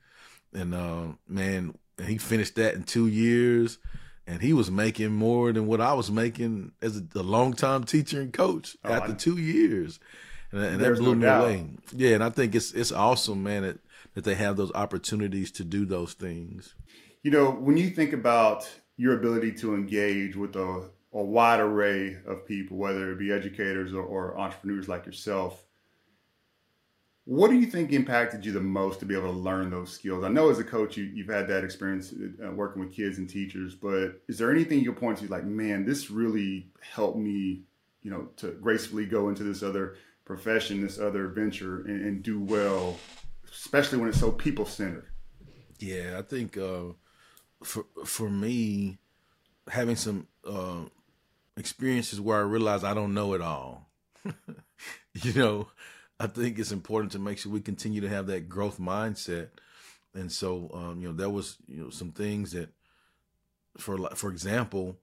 and 0.53 0.75
uh, 0.75 1.07
man, 1.27 1.75
he 2.05 2.19
finished 2.19 2.57
that 2.57 2.75
in 2.75 2.83
two 2.83 3.07
years, 3.07 3.79
and 4.33 4.43
he 4.43 4.53
was 4.53 4.71
making 4.71 5.13
more 5.13 5.53
than 5.53 5.67
what 5.67 5.81
I 5.81 5.93
was 5.93 6.11
making 6.11 6.73
as 6.81 6.97
a, 6.97 7.19
a 7.19 7.23
longtime 7.23 7.85
teacher 7.85 8.21
and 8.21 8.33
coach 8.33 8.77
Oh, 8.85 8.93
after 8.93 9.13
I- 9.13 9.17
two 9.17 9.37
years, 9.37 10.01
and, 10.51 10.63
and 10.65 10.81
that 10.81 10.97
blew 10.99 11.11
no 11.11 11.15
me 11.15 11.23
doubt. 11.23 11.45
away. 11.45 11.67
Yeah, 11.95 12.15
and 12.15 12.25
I 12.25 12.31
think 12.31 12.55
it's 12.55 12.73
it's 12.73 12.93
awesome, 12.93 13.43
man, 13.43 13.63
that 13.63 13.79
that 14.15 14.25
they 14.25 14.35
have 14.35 14.57
those 14.57 14.73
opportunities 14.75 15.51
to 15.53 15.65
do 15.65 15.85
those 15.85 16.15
things. 16.15 16.75
You 17.23 17.31
know, 17.31 17.51
when 17.51 17.77
you 17.77 17.91
think 17.91 18.13
about 18.13 18.69
your 18.97 19.17
ability 19.19 19.53
to 19.53 19.75
engage 19.75 20.37
with 20.37 20.55
a, 20.57 20.89
a 21.13 21.23
wide 21.23 21.61
array 21.61 22.17
of 22.27 22.47
people, 22.47 22.77
whether 22.77 23.13
it 23.13 23.19
be 23.19 23.33
educators 23.33 23.93
or, 23.95 24.03
or 24.03 24.39
entrepreneurs 24.39 24.89
like 24.89 25.07
yourself, 25.07 25.65
what 27.25 27.51
do 27.51 27.57
you 27.57 27.67
think 27.67 27.93
impacted 27.93 28.45
you 28.45 28.53
the 28.53 28.61
most 28.61 28.99
to 29.01 29.07
be 29.07 29.15
able 29.15 29.33
to 29.33 29.39
learn 29.39 29.71
those 29.71 29.93
skills? 29.93 30.25
I 30.25 30.29
know 30.29 30.51
as 30.51 30.59
a 30.59 30.65
coach, 30.65 30.97
you, 30.97 31.05
you've 31.05 31.29
had 31.29 31.47
that 31.49 31.63
experience 31.63 32.13
uh, 32.45 32.51
working 32.51 32.83
with 32.83 32.93
kids 32.93 33.19
and 33.19 33.29
teachers, 33.29 33.75
but 33.75 34.21
is 34.29 34.39
there 34.39 34.51
anything 34.51 34.81
you 34.81 34.93
point 34.93 35.19
to 35.19 35.29
like, 35.29 35.45
man, 35.45 35.85
this 35.85 36.11
really 36.11 36.67
helped 36.81 37.19
me, 37.19 37.63
you 38.03 38.11
know, 38.11 38.29
to 38.39 38.53
gracefully 38.53 39.07
go 39.07 39.29
into 39.29 39.45
this 39.45 39.63
other 39.63 39.97
profession, 40.25 40.81
this 40.81 40.99
other 40.99 41.29
venture 41.29 41.83
and, 41.83 42.05
and 42.05 42.23
do 42.25 42.41
well, 42.41 42.97
especially 43.53 43.99
when 43.99 44.09
it's 44.09 44.19
so 44.19 44.33
people 44.33 44.67
centered? 44.67 45.07
Yeah, 45.79 46.17
I 46.19 46.23
think 46.23 46.57
uh, 46.57 46.95
for 47.63 47.87
for 48.05 48.29
me, 48.29 48.99
having 49.69 49.97
some 49.97 50.27
uh, 50.45 50.83
experiences 51.57 52.21
where 52.21 52.39
I 52.39 52.43
realize 52.43 52.83
I 52.83 52.95
don't 52.95 53.15
know 53.15 53.35
it 53.35 53.41
all. 53.41 53.89
you 55.15 55.33
know, 55.35 55.69
I 56.23 56.29
think 56.29 56.61
it's 56.61 56.71
important 56.71 57.11
to 57.13 57.19
make 57.19 57.39
sure 57.39 57.51
we 57.51 57.61
continue 57.61 58.01
to 58.01 58.09
have 58.09 58.29
that 58.29 58.49
growth 58.49 58.79
mindset. 58.79 59.49
And 60.15 60.31
so, 60.31 60.71
um, 60.73 61.01
you 61.01 61.09
know, 61.09 61.15
there 61.15 61.31
was 61.31 61.57
you 61.67 61.83
know 61.83 61.91
some 61.91 62.13
things 62.13 62.53
that, 62.53 62.69
for 63.77 63.99
for 64.15 64.31
example, 64.31 64.99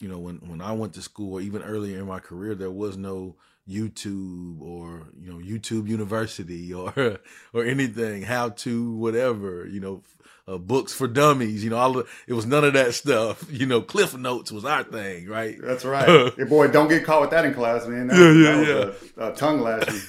you 0.00 0.08
know, 0.08 0.18
when 0.18 0.36
when 0.36 0.62
I 0.62 0.72
went 0.72 0.94
to 0.94 1.02
school 1.02 1.34
or 1.34 1.40
even 1.42 1.62
earlier 1.62 1.98
in 1.98 2.06
my 2.06 2.18
career, 2.18 2.54
there 2.54 2.70
was 2.70 2.96
no 2.96 3.36
YouTube 3.68 4.60
or 4.62 5.08
you 5.20 5.30
know 5.30 5.38
YouTube 5.38 5.86
University 5.86 6.72
or 6.80 7.18
or 7.52 7.64
anything 7.64 8.22
how 8.22 8.50
to 8.50 8.92
whatever 8.94 9.66
you 9.66 9.80
know 9.80 10.02
uh, 10.46 10.58
books 10.58 10.92
for 10.92 11.08
dummies 11.08 11.64
you 11.64 11.70
know 11.70 11.78
all 11.78 11.98
of, 11.98 12.24
it 12.26 12.34
was 12.34 12.44
none 12.44 12.64
of 12.64 12.74
that 12.74 12.92
stuff 12.92 13.46
you 13.50 13.64
know 13.64 13.80
Cliff 13.80 14.14
Notes 14.14 14.52
was 14.52 14.66
our 14.66 14.84
thing 14.84 15.26
right 15.26 15.56
That's 15.60 15.84
right. 15.86 16.32
hey, 16.36 16.44
boy, 16.44 16.68
don't 16.68 16.88
get 16.88 17.04
caught 17.04 17.22
with 17.22 17.30
that 17.30 17.46
in 17.46 17.54
class, 17.54 17.86
man. 17.86 18.08
That, 18.08 18.16
Yeah, 18.18 18.60
yeah, 18.60 18.74
that 18.74 18.86
was 18.86 19.12
A, 19.16 19.32
a 19.32 19.34
tongue 19.34 19.60
lashing. 19.60 20.00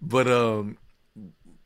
But 0.00 0.26
um 0.28 0.78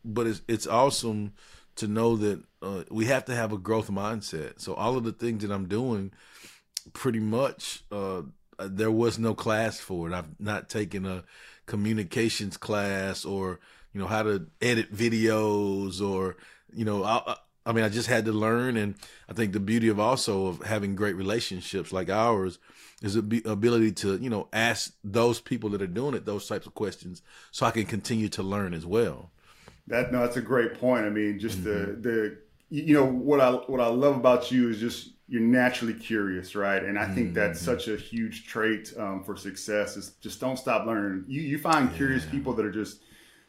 but 0.05 0.27
it's 0.27 0.43
it's 0.49 0.67
awesome 0.67 1.33
to 1.77 1.87
know 1.87 2.17
that 2.17 2.43
uh, 2.61 2.85
we 2.91 3.07
have 3.07 3.25
to 3.25 3.35
have 3.35 3.53
a 3.53 3.59
growth 3.59 3.91
mindset. 3.91 4.61
So 4.61 4.75
all 4.75 4.97
of 4.97 5.05
the 5.05 5.13
things 5.13 5.43
that 5.43 5.51
I'm 5.51 5.69
doing 5.69 6.13
pretty 6.93 7.21
much 7.21 7.85
uh 7.91 8.23
there 8.59 8.91
was 8.91 9.19
no 9.19 9.35
class 9.35 9.81
for 9.81 10.09
it. 10.09 10.15
I've 10.15 10.39
not 10.39 10.69
taken 10.69 11.07
a 11.07 11.25
communications 11.67 12.57
class 12.57 13.25
or 13.25 13.61
you 13.93 14.01
know 14.01 14.07
how 14.07 14.23
to 14.23 14.47
edit 14.61 14.95
videos 14.95 16.01
or 16.01 16.37
you 16.73 16.85
know 16.85 17.05
I, 17.05 17.37
I 17.65 17.73
mean 17.73 17.85
I 17.85 17.89
just 17.89 18.09
had 18.09 18.25
to 18.27 18.33
learn. 18.33 18.77
And 18.77 18.95
I 19.29 19.33
think 19.33 19.53
the 19.53 19.61
beauty 19.61 19.89
of 19.89 20.01
also 20.01 20.47
of 20.47 20.63
having 20.63 20.97
great 20.97 21.17
relationships 21.17 21.93
like 21.93 22.11
ours 22.11 22.59
is 23.03 23.15
the 23.15 23.43
ability 23.47 23.93
to 23.93 24.17
you 24.19 24.31
know 24.31 24.49
ask 24.53 24.95
those 25.05 25.41
people 25.41 25.71
that 25.71 25.83
are 25.83 25.87
doing 25.87 26.15
it 26.15 26.25
those 26.27 26.47
types 26.47 26.67
of 26.67 26.75
questions 26.75 27.23
so 27.51 27.67
I 27.67 27.71
can 27.71 27.87
continue 27.87 28.29
to 28.31 28.43
learn 28.43 28.75
as 28.75 28.87
well 28.87 29.33
That 29.89 30.13
no, 30.13 30.21
that's 30.21 30.37
a 30.37 30.43
great 30.43 30.75
point. 30.75 31.07
I 31.07 31.11
mean, 31.11 31.39
just 31.39 31.63
Mm-hmm. 31.63 31.65
the 31.65 31.97
the 32.01 32.39
you 32.71 32.95
know 32.95 33.05
what 33.05 33.41
I 33.41 33.51
what 33.51 33.81
I 33.81 33.89
love 33.89 34.17
about 34.17 34.51
you 34.51 34.71
is 34.71 34.79
just 34.79 35.11
you're 35.29 35.41
naturally 35.41 35.95
curious, 35.95 36.55
right? 36.55 36.83
And 36.83 36.99
I 36.99 37.07
think 37.07 37.35
that's 37.35 37.61
Mm-hmm. 37.61 37.65
such 37.65 37.89
a 37.89 37.97
huge 37.97 38.47
trait 38.47 38.93
um, 38.99 39.25
for 39.25 39.37
success. 39.37 39.97
Is 39.97 40.11
just 40.21 40.41
don't 40.41 40.57
stop 40.59 40.87
learning. 40.87 41.25
You 41.27 41.43
you 41.43 41.59
find 41.59 41.93
curious 41.93 42.25
people 42.27 42.55
that 42.55 42.65
are 42.67 42.71
just 42.73 43.03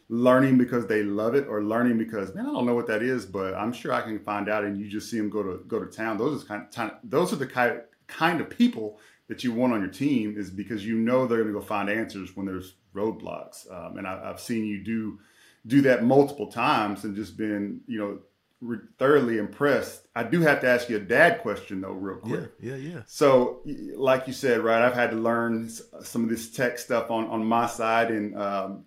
learning 0.09 0.57
because 0.57 0.87
they 0.87 1.03
love 1.03 1.35
it 1.35 1.47
or 1.47 1.63
learning 1.63 1.97
because 1.97 2.35
man 2.35 2.45
I 2.45 2.51
don't 2.51 2.65
know 2.65 2.75
what 2.75 2.87
that 2.87 3.01
is 3.01 3.25
but 3.25 3.55
I'm 3.55 3.73
sure 3.73 3.93
I 3.93 4.01
can 4.01 4.19
find 4.19 4.49
out 4.49 4.63
and 4.65 4.77
you 4.77 4.87
just 4.89 5.09
see 5.09 5.17
them 5.17 5.29
go 5.29 5.43
to 5.43 5.63
go 5.67 5.79
to 5.79 5.85
town 5.85 6.17
those 6.17 6.43
are 6.43 6.47
kind 6.67 6.91
of 6.91 6.97
those 7.03 7.33
are 7.33 7.37
the 7.37 7.47
kind 7.47 7.81
kind 8.07 8.41
of 8.41 8.49
people 8.49 8.99
that 9.27 9.43
you 9.43 9.53
want 9.53 9.73
on 9.73 9.81
your 9.81 9.89
team 9.89 10.35
is 10.37 10.49
because 10.49 10.85
you 10.85 10.97
know 10.97 11.25
they're 11.25 11.39
going 11.43 11.53
to 11.53 11.59
go 11.59 11.65
find 11.65 11.89
answers 11.89 12.35
when 12.35 12.45
there's 12.45 12.75
roadblocks 12.95 13.71
um, 13.71 13.97
and 13.97 14.07
I, 14.07 14.29
I've 14.29 14.39
seen 14.39 14.65
you 14.65 14.83
do 14.83 15.19
do 15.65 15.81
that 15.83 16.03
multiple 16.03 16.47
times 16.47 17.03
and 17.03 17.15
just 17.15 17.37
been 17.37 17.81
you 17.87 17.99
know 17.99 18.19
re- 18.61 18.85
thoroughly 18.99 19.37
impressed 19.37 20.07
I 20.15 20.23
do 20.23 20.41
have 20.41 20.61
to 20.61 20.67
ask 20.67 20.89
you 20.89 20.97
a 20.97 20.99
dad 20.99 21.41
question 21.41 21.81
though 21.81 21.93
real 21.93 22.17
quick 22.17 22.51
yeah 22.59 22.75
yeah 22.75 22.75
yeah 22.75 23.01
so, 23.05 23.61
like 23.95 24.27
you 24.27 24.33
said, 24.33 24.61
right, 24.61 24.81
I've 24.81 24.95
had 24.95 25.11
to 25.11 25.17
learn 25.17 25.69
some 26.01 26.23
of 26.23 26.29
this 26.29 26.49
tech 26.49 26.77
stuff 26.77 27.11
on, 27.11 27.27
on 27.27 27.45
my 27.45 27.67
side. 27.67 28.11
And 28.11 28.37
um, 28.37 28.85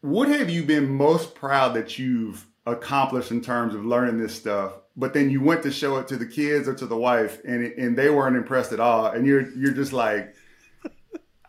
what 0.00 0.28
have 0.28 0.50
you 0.50 0.62
been 0.62 0.88
most 0.88 1.34
proud 1.34 1.74
that 1.74 1.98
you've 1.98 2.46
accomplished 2.64 3.30
in 3.30 3.40
terms 3.40 3.74
of 3.74 3.84
learning 3.84 4.18
this 4.18 4.34
stuff? 4.34 4.72
But 4.96 5.12
then 5.12 5.28
you 5.30 5.42
went 5.42 5.62
to 5.64 5.70
show 5.70 5.98
it 5.98 6.08
to 6.08 6.16
the 6.16 6.24
kids 6.26 6.66
or 6.68 6.74
to 6.74 6.86
the 6.86 6.96
wife, 6.96 7.40
and 7.44 7.62
it, 7.64 7.76
and 7.76 7.96
they 7.96 8.08
weren't 8.10 8.36
impressed 8.36 8.72
at 8.72 8.80
all. 8.80 9.06
And 9.06 9.26
you're 9.26 9.50
you're 9.50 9.72
just 9.72 9.92
like, 9.92 10.34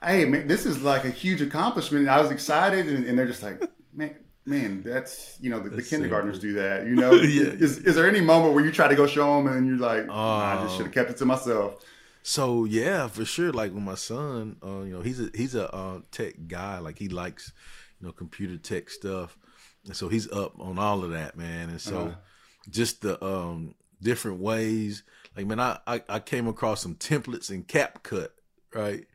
"Hey, 0.04 0.26
man, 0.26 0.48
this 0.48 0.66
is 0.66 0.82
like 0.82 1.06
a 1.06 1.10
huge 1.10 1.42
accomplishment." 1.42 2.02
And 2.04 2.12
I 2.12 2.22
was 2.22 2.32
excited, 2.32 2.88
and, 2.88 3.06
and 3.06 3.18
they're 3.18 3.28
just 3.28 3.44
like, 3.44 3.62
"Man." 3.94 4.16
Man, 4.50 4.82
that's 4.82 5.38
you 5.42 5.50
know 5.50 5.60
the, 5.60 5.70
the 5.70 5.82
kindergartners 5.84 6.40
do 6.40 6.54
that. 6.54 6.86
You 6.88 6.96
know, 6.96 7.12
Yeah. 7.16 7.48
is 7.48 7.80
is 7.80 7.96
there 7.96 8.08
any 8.08 8.22
moment 8.22 8.56
where 8.56 8.64
you 8.64 8.72
try 8.72 8.88
to 8.88 8.96
go 8.96 9.06
show 9.06 9.36
them 9.44 9.48
and 9.54 9.68
you're 9.68 9.76
like, 9.78 10.06
"Nah, 10.08 10.14
I 10.14 10.64
just 10.64 10.76
Oh. 10.76 10.78
should 10.78 10.86
have 10.86 10.94
kept 10.96 11.10
it 11.10 11.18
to 11.18 11.26
myself? 11.26 11.84
So 12.24 12.64
yeah, 12.64 13.10
for 13.10 13.26
sure. 13.26 13.52
Like 13.52 13.74
with 13.74 13.84
my 13.84 13.96
son, 13.96 14.56
uh, 14.66 14.84
you 14.84 14.94
know, 14.94 15.02
he's 15.02 15.20
a 15.20 15.30
he's 15.36 15.54
a 15.54 15.70
uh, 15.76 16.00
tech 16.12 16.36
guy. 16.48 16.78
Like 16.80 16.98
he 16.98 17.10
likes, 17.10 17.52
you 18.00 18.08
know, 18.08 18.14
computer 18.14 18.56
tech 18.58 18.90
stuff, 18.90 19.38
and 19.86 19.94
so 19.94 20.08
he's 20.08 20.32
up 20.32 20.58
on 20.62 20.80
all 20.80 21.04
of 21.04 21.12
that, 21.12 21.36
man. 21.36 21.68
And 21.70 21.82
so, 21.82 21.98
Uh-huh. 22.06 22.16
Just 22.70 23.02
the 23.02 23.24
um 23.24 23.76
different 24.02 24.40
ways. 24.40 25.04
Like 25.36 25.46
man, 25.46 25.60
I, 25.60 25.80
I 25.86 26.02
I 26.10 26.20
came 26.20 26.48
across 26.48 26.82
some 26.82 26.96
templates 26.96 27.52
in 27.52 27.64
CapCut, 27.64 28.30
right? 28.74 29.06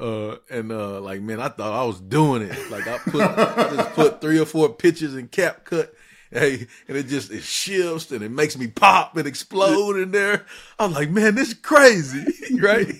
Uh, 0.00 0.36
and 0.50 0.72
uh, 0.72 1.00
like 1.00 1.20
man, 1.20 1.40
I 1.40 1.48
thought 1.48 1.72
I 1.72 1.84
was 1.84 2.00
doing 2.00 2.42
it. 2.42 2.70
Like 2.70 2.86
I 2.86 2.98
put 2.98 3.22
I 3.22 3.74
just 3.76 3.90
put 3.94 4.20
three 4.20 4.38
or 4.38 4.46
four 4.46 4.68
pictures 4.70 5.14
in 5.14 5.28
CapCut. 5.28 5.90
Hey, 6.30 6.66
and 6.88 6.96
it 6.96 7.08
just 7.08 7.30
it 7.30 7.42
shifts 7.42 8.10
and 8.10 8.22
it 8.22 8.30
makes 8.30 8.56
me 8.56 8.66
pop 8.66 9.16
and 9.16 9.28
explode 9.28 9.96
in 9.98 10.12
there. 10.12 10.46
I'm 10.78 10.92
like, 10.92 11.10
man, 11.10 11.34
this 11.34 11.48
is 11.48 11.54
crazy, 11.54 12.24
right? 12.58 12.94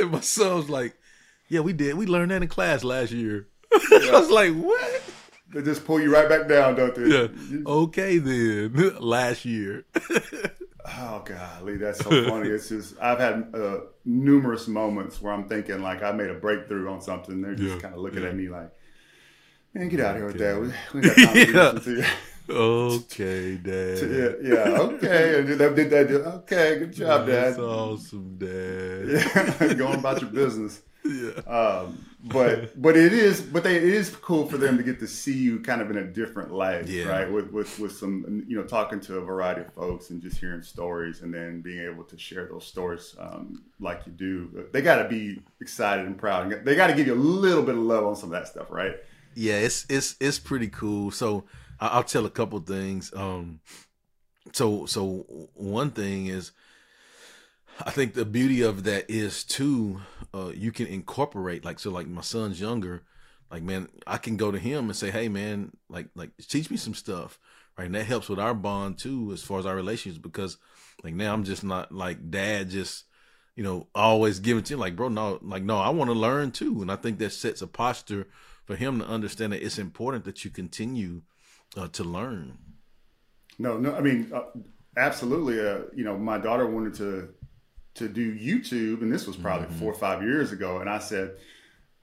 And 0.00 0.10
my 0.10 0.20
son's 0.20 0.68
like, 0.68 0.96
yeah, 1.48 1.60
we 1.60 1.72
did. 1.72 1.94
We 1.94 2.06
learned 2.06 2.32
that 2.32 2.42
in 2.42 2.48
class 2.48 2.82
last 2.82 3.12
year. 3.12 3.46
I 3.72 4.10
was 4.12 4.30
like, 4.30 4.52
what? 4.54 5.02
They 5.52 5.62
just 5.62 5.84
pull 5.84 6.00
you 6.00 6.12
right 6.12 6.28
back 6.28 6.48
down, 6.48 6.74
don't 6.76 6.94
they? 6.94 7.06
Yeah. 7.08 7.62
Okay 7.66 8.18
then. 8.18 8.96
last 9.00 9.44
year. 9.44 9.84
Oh 10.98 11.22
golly, 11.24 11.76
that's 11.76 12.00
so 12.00 12.10
funny. 12.28 12.48
It's 12.48 12.68
just 12.68 12.96
I've 13.00 13.20
had 13.20 13.52
uh, 13.54 13.78
numerous 14.04 14.66
moments 14.66 15.22
where 15.22 15.32
I'm 15.32 15.48
thinking 15.48 15.80
like 15.80 16.02
I 16.02 16.10
made 16.10 16.28
a 16.28 16.34
breakthrough 16.34 16.90
on 16.90 17.00
something. 17.00 17.40
They're 17.40 17.54
just 17.54 17.76
Yeah, 17.76 17.80
kind 17.80 17.94
of 17.94 18.00
looking 18.00 18.22
yeah. 18.24 18.30
at 18.30 18.36
me 18.36 18.48
like, 18.48 18.68
"Man, 19.72 19.88
get 19.88 20.00
out 20.00 20.16
of 20.16 20.22
here 20.22 20.26
with 20.26 20.38
that. 20.38 20.60
We, 20.60 21.00
we 21.00 21.06
got 21.06 21.16
time 21.16 21.34
to 21.34 21.52
Yeah. 21.52 21.70
listen 21.70 21.94
to 21.94 22.00
you." 22.00 22.56
okay, 22.56 23.56
Dad. 23.58 23.98
yeah, 24.10 24.54
yeah, 24.54 24.78
okay. 24.80 25.38
And 25.38 25.48
they 25.48 25.56
did 25.84 25.90
that. 25.90 26.10
Okay, 26.42 26.78
good 26.80 26.92
job, 26.92 27.26
Dad. 27.28 27.44
That's 27.44 27.58
awesome, 27.58 28.36
Dad. 28.38 29.06
Yeah, 29.08 29.74
going 29.74 30.00
about 30.00 30.20
your 30.20 30.30
business. 30.30 30.82
Yeah. 31.04 31.30
Um, 31.48 32.04
but 32.24 32.80
but 32.80 32.96
it 32.96 33.12
is 33.12 33.40
but 33.40 33.64
they, 33.64 33.74
it 33.76 33.82
is 33.82 34.10
cool 34.10 34.46
for 34.46 34.56
them 34.56 34.76
to 34.76 34.84
get 34.84 35.00
to 35.00 35.08
see 35.08 35.36
you 35.36 35.58
kind 35.58 35.80
of 35.82 35.90
in 35.90 35.96
a 35.96 36.04
different 36.04 36.52
light, 36.52 36.86
Yeah. 36.86 37.06
right? 37.06 37.30
With 37.30 37.50
with 37.50 37.76
with 37.80 37.92
some 37.92 38.44
you 38.46 38.56
know 38.56 38.62
talking 38.64 39.00
to 39.00 39.16
a 39.18 39.20
variety 39.20 39.62
of 39.62 39.72
folks 39.74 40.10
and 40.10 40.22
just 40.22 40.38
hearing 40.38 40.62
stories 40.62 41.22
and 41.22 41.34
then 41.34 41.60
being 41.60 41.84
able 41.90 42.04
to 42.04 42.16
share 42.16 42.46
those 42.46 42.64
stories 42.66 43.16
um, 43.18 43.64
like 43.80 44.02
you 44.06 44.12
do. 44.12 44.68
They 44.72 44.80
got 44.82 45.02
to 45.02 45.08
be 45.08 45.40
excited 45.60 46.06
and 46.06 46.16
proud. 46.16 46.64
They 46.64 46.76
got 46.76 46.86
to 46.86 46.94
give 46.94 47.08
you 47.08 47.14
a 47.14 47.16
little 47.16 47.64
bit 47.64 47.74
of 47.74 47.80
love 47.82 48.04
on 48.06 48.14
some 48.14 48.32
of 48.32 48.40
that 48.40 48.46
stuff, 48.48 48.70
right? 48.70 48.94
yeah 49.34 49.54
it's 49.54 49.86
it's 49.88 50.14
it's 50.20 50.38
pretty 50.38 50.68
cool 50.68 51.10
so 51.10 51.44
i'll 51.80 52.04
tell 52.04 52.26
a 52.26 52.30
couple 52.30 52.58
things 52.60 53.10
um 53.16 53.60
so 54.52 54.84
so 54.84 55.24
one 55.54 55.90
thing 55.90 56.26
is 56.26 56.52
i 57.86 57.90
think 57.90 58.12
the 58.12 58.26
beauty 58.26 58.60
of 58.60 58.84
that 58.84 59.08
is 59.08 59.42
too 59.42 59.98
uh 60.34 60.50
you 60.54 60.72
can 60.72 60.86
incorporate 60.86 61.64
like 61.64 61.78
so 61.78 61.90
like 61.90 62.06
my 62.06 62.20
son's 62.20 62.60
younger 62.60 63.02
like 63.50 63.62
man 63.62 63.88
i 64.06 64.16
can 64.16 64.36
go 64.36 64.50
to 64.50 64.58
him 64.58 64.86
and 64.86 64.96
say 64.96 65.10
hey 65.10 65.28
man 65.28 65.70
like 65.88 66.08
like 66.14 66.30
teach 66.48 66.70
me 66.70 66.76
some 66.76 66.94
stuff 66.94 67.38
right 67.76 67.86
and 67.86 67.94
that 67.94 68.04
helps 68.04 68.28
with 68.28 68.38
our 68.38 68.54
bond 68.54 68.98
too 68.98 69.30
as 69.32 69.42
far 69.42 69.58
as 69.58 69.66
our 69.66 69.76
relations 69.76 70.18
because 70.18 70.58
like 71.04 71.14
now 71.14 71.32
i'm 71.32 71.44
just 71.44 71.64
not 71.64 71.92
like 71.92 72.30
dad 72.30 72.70
just 72.70 73.04
you 73.56 73.62
know 73.62 73.86
always 73.94 74.40
giving 74.40 74.62
to 74.62 74.74
him 74.74 74.80
like 74.80 74.96
bro 74.96 75.08
no 75.08 75.38
like 75.42 75.62
no 75.62 75.78
i 75.78 75.90
want 75.90 76.08
to 76.08 76.14
learn 76.14 76.50
too 76.50 76.80
and 76.82 76.90
i 76.90 76.96
think 76.96 77.18
that 77.18 77.30
sets 77.30 77.62
a 77.62 77.66
posture 77.66 78.26
for 78.64 78.76
him 78.76 78.98
to 79.00 79.06
understand 79.06 79.52
that 79.52 79.62
it's 79.62 79.78
important 79.78 80.24
that 80.24 80.44
you 80.44 80.50
continue 80.50 81.22
uh, 81.76 81.88
to 81.88 82.04
learn 82.04 82.58
No, 83.58 83.78
no. 83.78 83.94
I 83.94 84.00
mean, 84.00 84.30
uh, 84.34 84.42
absolutely. 84.96 85.60
Uh, 85.60 85.82
you 85.94 86.04
know, 86.04 86.16
my 86.16 86.38
daughter 86.38 86.66
wanted 86.66 86.94
to 86.94 87.28
to 87.94 88.08
do 88.08 88.34
YouTube, 88.34 89.02
and 89.02 89.12
this 89.12 89.26
was 89.26 89.36
probably 89.36 89.66
mm-hmm. 89.66 89.78
four 89.78 89.92
or 89.92 89.98
five 89.98 90.22
years 90.22 90.52
ago, 90.52 90.78
and 90.78 90.88
I 90.88 90.98
said, 90.98 91.36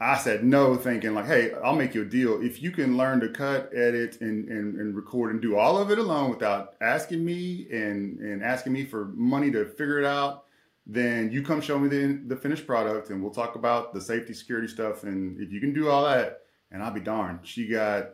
I 0.01 0.17
said 0.17 0.45
no, 0.45 0.77
thinking 0.77 1.13
like, 1.13 1.25
hey, 1.25 1.51
I'll 1.61 1.75
make 1.75 1.93
you 1.93 2.03
a 2.03 2.05
deal. 2.05 2.41
If 2.41 2.61
you 2.63 2.71
can 2.71 2.95
learn 2.95 3.19
to 3.19 3.27
cut, 3.27 3.69
edit, 3.75 4.21
and, 4.21 4.47
and, 4.47 4.75
and 4.75 4.95
record 4.95 5.31
and 5.31 5.41
do 5.41 5.57
all 5.57 5.77
of 5.77 5.91
it 5.91 5.97
alone 5.97 6.29
without 6.29 6.75
asking 6.79 7.25
me 7.25 7.67
and, 7.69 8.17
and 8.19 8.41
asking 8.41 8.71
me 8.71 8.85
for 8.85 9.07
money 9.07 9.51
to 9.51 9.65
figure 9.65 9.99
it 9.99 10.05
out, 10.05 10.45
then 10.85 11.31
you 11.31 11.43
come 11.43 11.59
show 11.59 11.77
me 11.77 11.89
the, 11.89 12.21
the 12.27 12.35
finished 12.35 12.65
product 12.65 13.09
and 13.09 13.21
we'll 13.21 13.33
talk 13.33 13.55
about 13.55 13.93
the 13.93 13.99
safety, 13.99 14.33
security 14.33 14.69
stuff. 14.69 15.03
And 15.03 15.39
if 15.41 15.51
you 15.51 15.59
can 15.59 15.73
do 15.73 15.89
all 15.89 16.05
that, 16.05 16.43
and 16.71 16.81
I'll 16.81 16.93
be 16.93 17.01
darned. 17.01 17.39
She 17.43 17.67
got, 17.67 18.11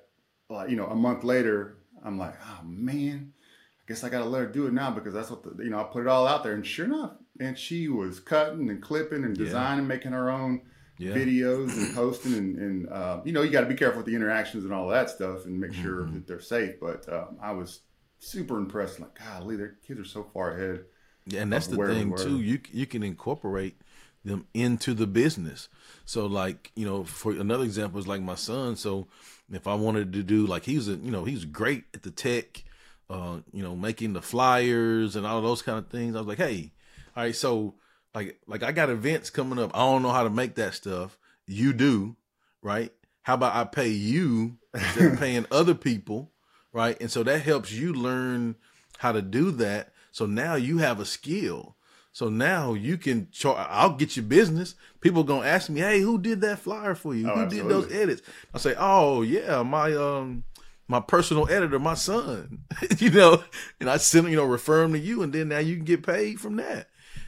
like, 0.49 0.69
you 0.69 0.75
know, 0.75 0.87
a 0.87 0.95
month 0.95 1.23
later, 1.23 1.77
I'm 2.03 2.17
like, 2.17 2.33
oh 2.41 2.63
man, 2.63 3.31
I 3.79 3.83
guess 3.87 4.03
I 4.03 4.09
got 4.09 4.19
to 4.19 4.25
let 4.25 4.39
her 4.39 4.47
do 4.47 4.65
it 4.65 4.73
now 4.73 4.89
because 4.89 5.13
that's 5.13 5.29
what 5.29 5.43
the, 5.43 5.63
you 5.63 5.69
know, 5.69 5.79
I 5.79 5.83
put 5.83 6.01
it 6.01 6.07
all 6.07 6.27
out 6.27 6.43
there. 6.43 6.53
And 6.53 6.65
sure 6.65 6.85
enough, 6.85 7.11
and 7.39 7.57
she 7.57 7.87
was 7.87 8.19
cutting 8.19 8.69
and 8.69 8.81
clipping 8.81 9.23
and 9.23 9.35
designing, 9.35 9.83
yeah. 9.83 9.87
making 9.87 10.11
her 10.11 10.29
own 10.29 10.61
yeah. 10.97 11.13
videos 11.13 11.75
and 11.75 11.95
posting 11.95 12.33
and, 12.33 12.57
and 12.57 12.89
uh, 12.89 13.19
you 13.25 13.33
know 13.33 13.41
you 13.41 13.51
got 13.51 13.61
to 13.61 13.67
be 13.67 13.75
careful 13.75 13.97
with 13.97 14.05
the 14.05 14.15
interactions 14.15 14.63
and 14.63 14.73
all 14.73 14.87
that 14.87 15.09
stuff 15.09 15.45
and 15.45 15.59
make 15.59 15.73
sure 15.73 16.03
mm-hmm. 16.03 16.15
that 16.15 16.27
they're 16.27 16.39
safe 16.39 16.75
but 16.79 17.11
um, 17.11 17.37
i 17.41 17.51
was 17.51 17.81
super 18.19 18.57
impressed 18.57 18.99
like 18.99 19.17
golly 19.19 19.55
their 19.55 19.75
kids 19.85 19.99
are 19.99 20.05
so 20.05 20.23
far 20.33 20.55
ahead 20.55 20.85
yeah, 21.27 21.41
and 21.41 21.51
that's 21.51 21.67
the 21.67 21.77
thing 21.87 22.15
too 22.15 22.39
you 22.39 22.59
you 22.71 22.85
can 22.85 23.03
incorporate 23.03 23.81
them 24.23 24.47
into 24.53 24.93
the 24.93 25.05
business 25.05 25.67
so 26.05 26.25
like 26.25 26.71
you 26.75 26.85
know 26.85 27.03
for 27.03 27.31
another 27.31 27.63
example 27.63 27.99
is 27.99 28.07
like 28.07 28.21
my 28.21 28.35
son 28.35 28.75
so 28.75 29.07
if 29.51 29.67
i 29.67 29.73
wanted 29.73 30.13
to 30.13 30.23
do 30.23 30.47
like 30.47 30.63
he's 30.63 30.87
a 30.87 30.93
you 30.93 31.11
know 31.11 31.25
he's 31.25 31.45
great 31.45 31.83
at 31.93 32.03
the 32.03 32.11
tech 32.11 32.63
uh 33.09 33.37
you 33.51 33.61
know 33.61 33.75
making 33.75 34.13
the 34.13 34.21
flyers 34.21 35.15
and 35.15 35.27
all 35.27 35.41
those 35.41 35.61
kind 35.61 35.77
of 35.77 35.87
things 35.89 36.15
i 36.15 36.19
was 36.19 36.27
like 36.27 36.39
hey 36.39 36.71
all 37.15 37.23
right 37.23 37.35
so 37.35 37.75
like 38.15 38.39
like 38.47 38.63
I 38.63 38.71
got 38.71 38.89
events 38.89 39.29
coming 39.29 39.59
up. 39.59 39.71
I 39.75 39.79
don't 39.79 40.01
know 40.01 40.11
how 40.11 40.23
to 40.23 40.29
make 40.29 40.55
that 40.55 40.73
stuff. 40.73 41.19
You 41.45 41.73
do, 41.73 42.15
right? 42.61 42.91
How 43.23 43.35
about 43.35 43.55
I 43.55 43.65
pay 43.65 43.89
you 43.89 44.57
instead 44.73 45.13
of 45.13 45.19
paying 45.19 45.45
other 45.51 45.75
people, 45.75 46.31
right? 46.71 46.99
And 46.99 47.11
so 47.11 47.21
that 47.23 47.41
helps 47.41 47.71
you 47.71 47.93
learn 47.93 48.55
how 48.97 49.11
to 49.11 49.21
do 49.21 49.51
that. 49.51 49.93
So 50.11 50.25
now 50.25 50.55
you 50.55 50.77
have 50.77 50.99
a 50.99 51.05
skill. 51.05 51.75
So 52.13 52.29
now 52.29 52.73
you 52.73 52.97
can 52.97 53.27
char- 53.31 53.67
I'll 53.69 53.93
get 53.93 54.15
you 54.15 54.23
business. 54.23 54.75
People 55.01 55.25
gonna 55.25 55.45
ask 55.45 55.69
me, 55.69 55.81
hey, 55.81 55.99
who 55.99 56.17
did 56.17 56.39
that 56.41 56.59
flyer 56.59 56.95
for 56.95 57.13
you? 57.13 57.29
Oh, 57.29 57.35
who 57.35 57.41
absolutely. 57.41 57.73
did 57.73 57.89
those 57.89 58.01
edits? 58.01 58.21
I 58.53 58.57
say, 58.59 58.75
oh 58.77 59.21
yeah, 59.21 59.61
my 59.63 59.93
um 59.93 60.45
my 60.87 61.01
personal 61.01 61.49
editor, 61.49 61.79
my 61.79 61.95
son. 61.95 62.59
you 62.99 63.09
know, 63.09 63.43
and 63.81 63.89
I 63.89 63.97
send 63.97 64.29
you 64.29 64.37
know 64.37 64.45
refer 64.45 64.83
him 64.83 64.93
to 64.93 64.99
you, 64.99 65.23
and 65.23 65.33
then 65.33 65.49
now 65.49 65.59
you 65.59 65.75
can 65.75 65.83
get 65.83 66.05
paid 66.05 66.39
from 66.39 66.55
that. 66.55 66.87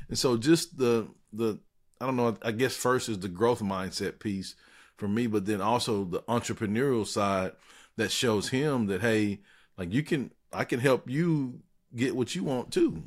And 0.10 0.18
so 0.18 0.38
just 0.38 0.78
the 0.78 1.08
the 1.34 1.60
I 2.00 2.06
don't 2.06 2.16
know, 2.16 2.38
I 2.42 2.52
guess 2.52 2.76
first 2.76 3.10
is 3.10 3.20
the 3.20 3.28
growth 3.28 3.62
mindset 3.62 4.20
piece 4.20 4.56
for 4.98 5.08
me, 5.08 5.28
but 5.28 5.46
then 5.46 5.62
also 5.62 6.04
the 6.04 6.22
entrepreneurial 6.24 7.06
side 7.06 7.54
that 7.96 8.12
shows 8.12 8.50
him 8.50 8.88
that 8.88 9.02
hey, 9.02 9.40
like 9.78 9.94
you 9.94 10.04
can 10.04 10.32
I 10.54 10.64
can 10.64 10.80
help 10.80 11.10
you 11.10 11.62
get 11.96 12.16
what 12.16 12.36
you 12.36 12.44
want 12.44 12.72
too. 12.72 13.04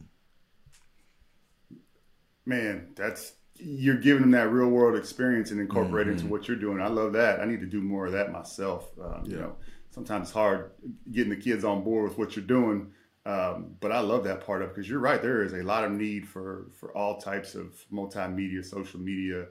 Man, 2.45 2.88
that's 2.97 3.35
you're 3.57 3.97
giving 3.97 4.23
them 4.23 4.30
that 4.33 4.50
real 4.50 4.69
world 4.69 4.99
experience 4.99 5.50
and 5.50 5.61
incorporating 5.61 6.14
mm-hmm. 6.14 6.23
into 6.23 6.33
what 6.33 6.49
you're 6.49 6.57
doing. 6.57 6.80
I 6.80 6.88
love 6.88 7.12
that. 7.12 7.40
I 7.40 7.45
need 7.45 7.61
to 7.61 7.66
do 7.66 7.83
more 7.83 8.07
of 8.07 8.12
that 8.12 8.33
myself. 8.33 8.90
Um, 8.99 9.23
yeah. 9.25 9.30
You 9.30 9.40
know, 9.40 9.57
sometimes 9.90 10.28
it's 10.28 10.33
hard 10.33 10.73
getting 11.12 11.30
the 11.30 11.37
kids 11.37 11.64
on 11.64 11.85
board 11.85 12.09
with 12.09 12.19
what 12.19 12.37
you're 12.37 12.45
doing 12.45 12.92
um, 13.26 13.76
but 13.80 13.92
I 13.92 14.00
love 14.00 14.24
that 14.24 14.46
part 14.46 14.62
of 14.62 14.70
because 14.70 14.88
you're 14.88 14.98
right. 14.98 15.20
There 15.20 15.42
is 15.42 15.52
a 15.52 15.62
lot 15.62 15.84
of 15.84 15.92
need 15.92 16.26
for 16.26 16.66
for 16.78 16.96
all 16.96 17.20
types 17.20 17.54
of 17.54 17.74
multimedia, 17.92 18.64
social 18.64 18.99
media 18.99 19.47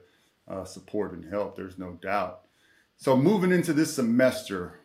uh, 0.48 0.64
support 0.64 1.12
and 1.12 1.24
help. 1.24 1.56
There's 1.56 1.78
no 1.78 1.92
doubt. 2.02 2.42
So 2.96 3.16
moving 3.16 3.52
into 3.52 3.72
this 3.72 3.94
semester, 3.94 4.80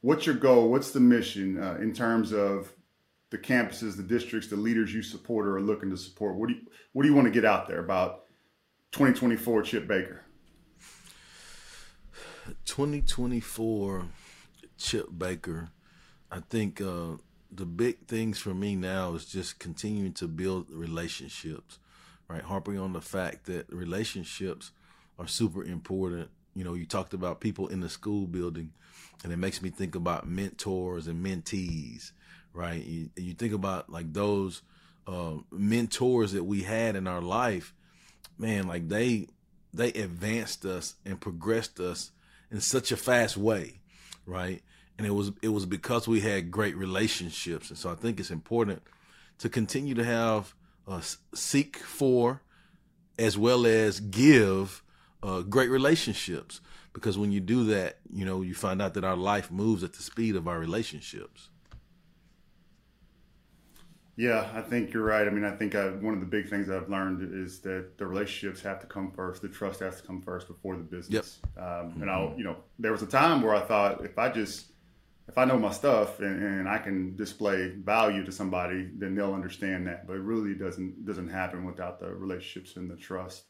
what's 0.00 0.26
your 0.26 0.34
goal? 0.34 0.70
What's 0.70 0.90
the 0.90 1.00
mission 1.00 1.62
uh, 1.62 1.78
in 1.80 1.94
terms 1.94 2.32
of 2.32 2.72
the 3.30 3.38
campuses, 3.38 3.96
the 3.96 4.02
districts, 4.02 4.48
the 4.48 4.56
leaders 4.56 4.92
you 4.92 5.02
support 5.02 5.46
or 5.46 5.56
are 5.56 5.62
looking 5.62 5.90
to 5.90 5.96
support? 5.96 6.34
What 6.34 6.48
do 6.48 6.54
you 6.54 6.62
what 6.92 7.04
do 7.04 7.08
you 7.08 7.14
want 7.14 7.26
to 7.26 7.32
get 7.32 7.44
out 7.44 7.68
there 7.68 7.78
about 7.78 8.24
2024 8.90 9.62
Chip 9.62 9.86
Baker? 9.86 10.24
2024 12.64 14.06
Chip 14.76 15.06
Baker. 15.16 15.68
I 16.28 16.40
think. 16.40 16.80
Uh, 16.80 17.18
the 17.52 17.66
big 17.66 18.06
things 18.06 18.38
for 18.38 18.54
me 18.54 18.76
now 18.76 19.14
is 19.14 19.24
just 19.24 19.58
continuing 19.58 20.12
to 20.14 20.28
build 20.28 20.70
relationships, 20.70 21.78
right? 22.28 22.42
Harping 22.42 22.78
on 22.78 22.92
the 22.92 23.00
fact 23.00 23.46
that 23.46 23.66
relationships 23.72 24.70
are 25.18 25.26
super 25.26 25.64
important. 25.64 26.30
You 26.54 26.64
know, 26.64 26.74
you 26.74 26.86
talked 26.86 27.14
about 27.14 27.40
people 27.40 27.68
in 27.68 27.80
the 27.80 27.88
school 27.88 28.26
building, 28.26 28.72
and 29.24 29.32
it 29.32 29.36
makes 29.36 29.62
me 29.62 29.70
think 29.70 29.94
about 29.94 30.28
mentors 30.28 31.06
and 31.06 31.24
mentees, 31.24 32.12
right? 32.52 32.84
You, 32.84 33.10
you 33.16 33.34
think 33.34 33.52
about 33.52 33.90
like 33.90 34.12
those 34.12 34.62
uh, 35.06 35.34
mentors 35.50 36.32
that 36.32 36.44
we 36.44 36.62
had 36.62 36.96
in 36.96 37.06
our 37.06 37.20
life, 37.20 37.74
man, 38.38 38.66
like 38.66 38.88
they 38.88 39.28
they 39.72 39.92
advanced 39.92 40.64
us 40.64 40.94
and 41.04 41.20
progressed 41.20 41.78
us 41.78 42.10
in 42.50 42.60
such 42.60 42.90
a 42.90 42.96
fast 42.96 43.36
way, 43.36 43.80
right? 44.26 44.62
And 45.00 45.06
it 45.06 45.12
was 45.12 45.32
it 45.40 45.48
was 45.48 45.64
because 45.64 46.06
we 46.06 46.20
had 46.20 46.50
great 46.50 46.76
relationships. 46.76 47.70
And 47.70 47.78
so 47.78 47.90
i 47.90 47.94
think 47.94 48.20
it's 48.20 48.30
important 48.30 48.82
to 49.38 49.48
continue 49.48 49.94
to 49.94 50.04
have 50.04 50.54
uh, 50.86 51.00
seek 51.32 51.78
for 51.78 52.42
as 53.18 53.38
well 53.38 53.64
as 53.64 53.98
give 54.00 54.82
uh, 55.22 55.40
great 55.40 55.70
relationships. 55.70 56.60
Because 56.92 57.16
when 57.16 57.32
you 57.32 57.40
do 57.40 57.64
that 57.64 58.00
you 58.12 58.26
know 58.26 58.42
you 58.42 58.52
find 58.52 58.82
out 58.82 58.92
that 58.92 59.04
our 59.04 59.16
life 59.16 59.50
moves 59.50 59.82
at 59.82 59.94
the 59.94 60.02
speed 60.02 60.36
of 60.36 60.46
our 60.46 60.58
relationships. 60.58 61.48
Yeah 64.16 64.50
i 64.54 64.60
think 64.60 64.92
you're 64.92 65.02
right. 65.02 65.26
I 65.26 65.30
mean 65.30 65.44
i 65.44 65.56
think 65.56 65.74
I, 65.74 65.88
one 66.08 66.12
of 66.12 66.20
the 66.20 66.26
big 66.26 66.50
things 66.50 66.68
i've 66.68 66.90
learned 66.90 67.22
is 67.42 67.60
that 67.60 67.96
the 67.96 68.06
relationships 68.06 68.60
have 68.60 68.80
to 68.80 68.86
come 68.86 69.12
first. 69.12 69.40
The 69.40 69.48
trust 69.48 69.80
has 69.80 69.98
to 70.02 70.06
come 70.06 70.20
first 70.20 70.46
before 70.46 70.76
the 70.76 70.82
business. 70.82 71.40
Yep. 71.56 71.66
um, 71.66 72.02
and 72.02 72.10
i'll 72.10 72.34
you 72.36 72.44
know 72.44 72.56
there 72.78 72.92
was 72.92 73.00
a 73.00 73.06
time 73.06 73.40
where 73.40 73.54
i 73.54 73.60
thought 73.60 74.04
if 74.04 74.18
i 74.18 74.28
just 74.28 74.66
if 75.30 75.38
I 75.38 75.44
know 75.44 75.56
my 75.56 75.70
stuff 75.70 76.18
and, 76.18 76.42
and, 76.42 76.68
I 76.68 76.78
can 76.78 77.14
display 77.14 77.68
value 77.68 78.24
to 78.24 78.32
somebody, 78.32 78.90
then 78.96 79.14
they'll 79.14 79.32
understand 79.32 79.86
that. 79.86 80.04
But 80.08 80.14
it 80.14 80.22
really 80.22 80.54
doesn't 80.54 81.06
doesn't 81.06 81.28
happen 81.28 81.64
without 81.64 82.00
the 82.00 82.12
relationships 82.12 82.76
and 82.76 82.90
the 82.90 82.96
trust. 82.96 83.44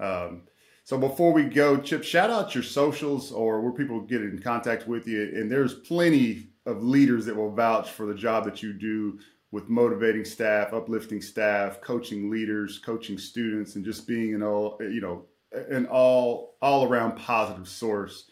Um, 0.00 0.42
so 0.82 0.98
before 0.98 1.32
we 1.32 1.44
go, 1.44 1.76
Chip, 1.76 2.02
shout 2.02 2.30
out 2.30 2.52
your 2.52 2.64
socials 2.64 3.30
or 3.30 3.60
where 3.60 3.70
people 3.70 4.00
get 4.00 4.22
in 4.22 4.40
contact 4.40 4.88
with 4.88 5.06
you. 5.06 5.22
And 5.22 5.48
there's 5.48 5.74
plenty 5.74 6.48
of 6.66 6.82
leaders 6.82 7.26
that 7.26 7.36
will 7.36 7.54
vouch 7.54 7.90
for 7.90 8.06
the 8.06 8.14
job 8.14 8.44
that 8.46 8.60
you 8.60 8.72
do 8.72 9.20
with 9.52 9.68
motivating 9.68 10.24
staff, 10.24 10.72
uplifting 10.72 11.22
staff, 11.22 11.80
coaching 11.80 12.28
leaders, 12.28 12.80
coaching 12.80 13.18
students, 13.18 13.76
and 13.76 13.84
just 13.84 14.08
being 14.08 14.34
an 14.34 14.42
all 14.42 14.78
you 14.80 15.00
know 15.00 15.26
an 15.52 15.86
all 15.86 16.56
all 16.60 16.88
around 16.88 17.16
positive 17.16 17.68
source 17.68 18.29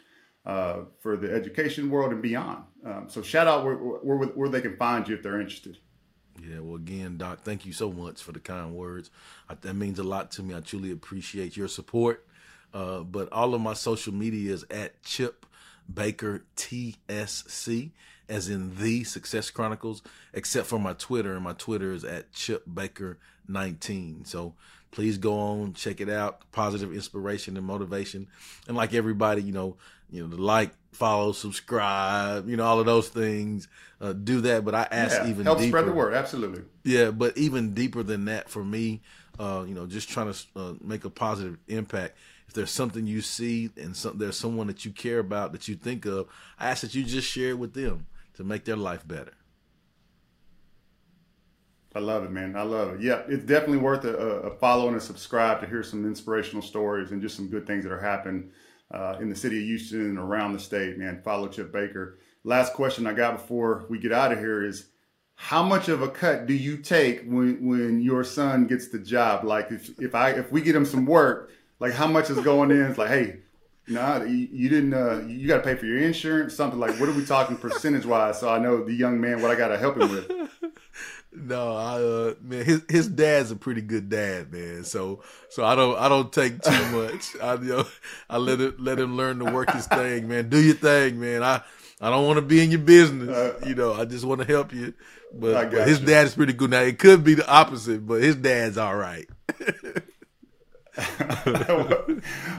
uh, 0.49 0.85
for 0.99 1.17
the 1.17 1.33
education 1.33 1.91
world 1.91 2.11
and 2.11 2.23
beyond. 2.23 2.65
Um, 2.85 3.05
so 3.09 3.23
shout 3.23 3.47
out 3.47 3.65
where, 3.65 3.75
where, 3.75 4.29
where 4.29 4.49
they 4.49 4.63
can 4.63 4.77
find 4.77 5.07
you 5.07 5.15
if 5.15 5.23
they're 5.23 5.41
interested. 5.41 5.79
Yeah, 6.43 6.61
well, 6.61 6.77
again, 6.77 7.19
Doc, 7.19 7.41
thank 7.43 7.67
you 7.67 7.73
so 7.73 7.93
much 7.93 8.23
for 8.23 8.33
the 8.33 8.41
kind 8.41 8.75
words. 8.75 9.11
I, 9.49 9.55
that 9.61 9.75
means 9.75 9.99
a 9.99 10.05
lot 10.05 10.31
to 10.33 10.43
me. 10.43 10.55
I 10.55 10.61
truly 10.61 10.91
appreciate 10.91 11.57
your 11.57 11.69
support. 11.69 12.27
Uh, 12.73 13.01
but 13.01 13.31
all 13.33 13.55
of 13.55 13.61
my 13.61 13.75
social 13.75 14.15
media 14.15 14.53
is 14.53 14.65
at 14.71 15.03
Chip 15.03 15.47
Baker 15.93 16.45
TSC, 16.57 17.91
as 18.29 18.49
in 18.49 18.77
the 18.77 19.05
Success 19.05 19.51
Chronicles, 19.51 20.03
except 20.33 20.67
for 20.67 20.79
my 20.79 20.93
Twitter, 20.93 21.35
and 21.35 21.43
my 21.43 21.55
Twitter 21.55 21.93
is 21.93 22.05
at 22.05 22.33
Chip 22.33 22.65
Baker 22.73 23.19
19. 23.49 24.25
So 24.27 24.55
please 24.91 25.19
go 25.19 25.39
on, 25.39 25.73
check 25.73 26.01
it 26.01 26.09
out. 26.11 26.51
Positive 26.53 26.93
inspiration 26.93 27.57
and 27.57 27.67
motivation. 27.67 28.29
And 28.67 28.77
like 28.77 28.95
everybody, 28.95 29.43
you 29.43 29.53
know, 29.53 29.77
you 30.11 30.27
know, 30.27 30.37
like, 30.37 30.73
follow, 30.93 31.33
subscribe, 31.33 32.49
you 32.49 32.57
know, 32.57 32.65
all 32.65 32.81
of 32.81 32.87
those 32.87 33.09
things. 33.09 33.69
Uh, 34.01 34.13
do 34.13 34.41
that. 34.43 34.65
But 34.65 34.75
I 34.75 34.89
ask 34.91 35.23
yeah, 35.23 35.29
even 35.29 35.45
help 35.45 35.59
deeper. 35.59 35.69
spread 35.69 35.87
the 35.87 35.93
word. 35.93 36.15
Absolutely. 36.15 36.63
Yeah, 36.85 37.11
but 37.11 37.37
even 37.37 37.75
deeper 37.75 38.03
than 38.03 38.27
that 38.27 38.49
for 38.49 38.65
me, 38.65 39.03
uh, 39.39 39.65
you 39.67 39.75
know, 39.75 39.87
just 39.87 40.09
trying 40.09 40.33
to 40.33 40.39
uh, 40.57 40.75
make 40.81 41.05
a 41.05 41.11
positive 41.11 41.59
impact. 41.69 42.17
If 42.47 42.55
there's 42.55 42.71
something 42.71 43.07
you 43.07 43.21
see 43.21 43.71
and 43.77 43.95
some, 43.95 44.19
there's 44.19 44.39
someone 44.39 44.69
that 44.69 44.85
you 44.85 44.91
care 44.91 45.19
about 45.19 45.53
that 45.53 45.69
you 45.69 45.75
think 45.75 46.07
of, 46.07 46.29
I 46.59 46.71
ask 46.71 46.81
that 46.81 46.95
you 46.95 47.05
just 47.05 47.29
share 47.29 47.51
it 47.51 47.59
with 47.59 47.75
them 47.75 48.07
to 48.35 48.45
make 48.45 48.65
their 48.65 48.77
life 48.77 49.07
better. 49.07 49.33
I 51.95 52.01
love 52.01 52.25
it, 52.25 52.31
man. 52.31 52.55
I 52.57 52.63
love 52.63 52.95
it. 52.95 53.01
Yeah, 53.01 53.23
it's 53.29 53.45
definitely 53.45 53.79
worth 53.79 54.05
a, 54.05 54.15
a 54.15 54.57
follow 54.57 54.89
and 54.89 54.97
a 54.97 55.01
subscribe 55.01 55.61
to 55.61 55.67
hear 55.67 55.83
some 55.83 56.07
inspirational 56.07 56.63
stories 56.63 57.11
and 57.11 57.21
just 57.21 57.37
some 57.37 57.49
good 57.49 57.67
things 57.67 57.85
that 57.85 57.93
are 57.93 58.01
happening 58.01 58.51
uh, 58.91 59.17
in 59.21 59.29
the 59.29 59.37
city 59.37 59.59
of 59.59 59.65
Houston 59.65 60.01
and 60.01 60.19
around 60.19 60.53
the 60.53 60.59
state, 60.59 60.99
man. 60.99 61.21
Follow 61.23 61.49
Chip 61.49 61.73
Baker. 61.73 62.19
Last 62.45 62.73
question 62.73 63.07
I 63.07 63.13
got 63.13 63.37
before 63.37 63.85
we 63.89 63.99
get 63.99 64.13
out 64.13 64.33
of 64.33 64.39
here 64.39 64.65
is 64.65 64.87
how 65.35 65.63
much 65.63 65.89
of 65.89 66.03
a 66.03 66.09
cut 66.09 66.47
do 66.47 66.55
you 66.55 66.79
take 66.79 67.23
when 67.25 67.65
when 67.65 68.01
your 68.01 68.25
son 68.25 68.67
gets 68.67 68.89
the 68.89 68.99
job? 68.99 69.45
Like 69.45 69.71
if 69.71 69.99
if 70.01 70.15
I 70.15 70.31
if 70.31 70.51
we 70.51 70.61
get 70.61 70.75
him 70.75 70.85
some 70.85 71.07
work, 71.07 71.51
like 71.81 71.93
how 71.93 72.07
much 72.07 72.31
is 72.31 72.39
going 72.41 72.71
in? 72.71 72.83
It's 72.83 72.99
like, 72.99 73.11
hey, 73.11 73.41
nah, 73.87 74.23
you, 74.23 74.49
you 74.51 74.69
didn't. 74.69 74.95
Uh, 74.95 75.23
you 75.27 75.47
got 75.47 75.59
to 75.59 75.63
pay 75.63 75.75
for 75.75 75.87
your 75.87 75.99
insurance, 75.99 76.55
something 76.55 76.79
like. 76.79 76.99
What 76.99 77.09
are 77.09 77.13
we 77.13 77.25
talking 77.25 77.57
percentage 77.57 78.07
wise? 78.07 78.41
So 78.41 78.49
I 78.49 78.59
know 78.59 78.85
the 78.85 78.95
young 78.95 79.21
man 79.21 79.43
what 79.43 79.51
I 79.51 79.55
got 79.55 79.69
to 79.69 79.79
help 79.79 79.97
him 79.97 80.11
with. 80.11 80.31
No, 81.41 81.77
I 81.77 82.03
uh 82.03 82.35
man, 82.43 82.65
his 82.65 82.83
his 82.89 83.09
dad's 83.09 83.51
a 83.51 83.57
pretty 83.57 83.81
good 83.81 84.09
dad, 84.09 84.53
man. 84.53 84.85
So 84.85 85.23
so 85.49 85.65
I 85.65 85.75
don't 85.75 85.99
I 85.99 86.09
don't 86.09 86.33
take 86.33 86.61
too 86.61 86.87
much. 86.93 87.37
I 87.43 87.55
you 87.55 87.77
know 87.77 87.87
I 88.29 88.39
let 88.39 88.61
it 88.61 88.81
let 88.81 88.99
him 88.99 89.17
learn 89.17 89.39
to 89.41 89.47
work 89.47 89.71
his 89.71 89.87
thing, 89.87 90.29
man. 90.29 90.49
Do 90.49 90.61
your 90.61 90.75
thing, 90.75 91.21
man. 91.21 91.43
I 91.43 91.63
I 92.01 92.11
don't 92.11 92.27
want 92.27 92.37
to 92.37 92.43
be 92.43 92.63
in 92.63 92.71
your 92.71 92.81
business. 92.81 93.29
Uh, 93.29 93.59
you 93.67 93.75
know, 93.75 93.93
I 93.93 94.05
just 94.05 94.25
want 94.25 94.41
to 94.41 94.47
help 94.47 94.73
you. 94.73 94.95
But, 95.33 95.71
but 95.71 95.89
his 95.89 96.01
you. 96.01 96.07
dad 96.07 96.27
is 96.27 96.35
pretty 96.35 96.53
good. 96.53 96.71
Now 96.71 96.81
it 96.81 96.99
could 96.99 97.25
be 97.25 97.35
the 97.35 97.49
opposite, 97.49 98.07
but 98.07 98.23
his 98.23 98.37
dad's 98.37 98.79
all 98.79 98.97
right. 98.97 99.29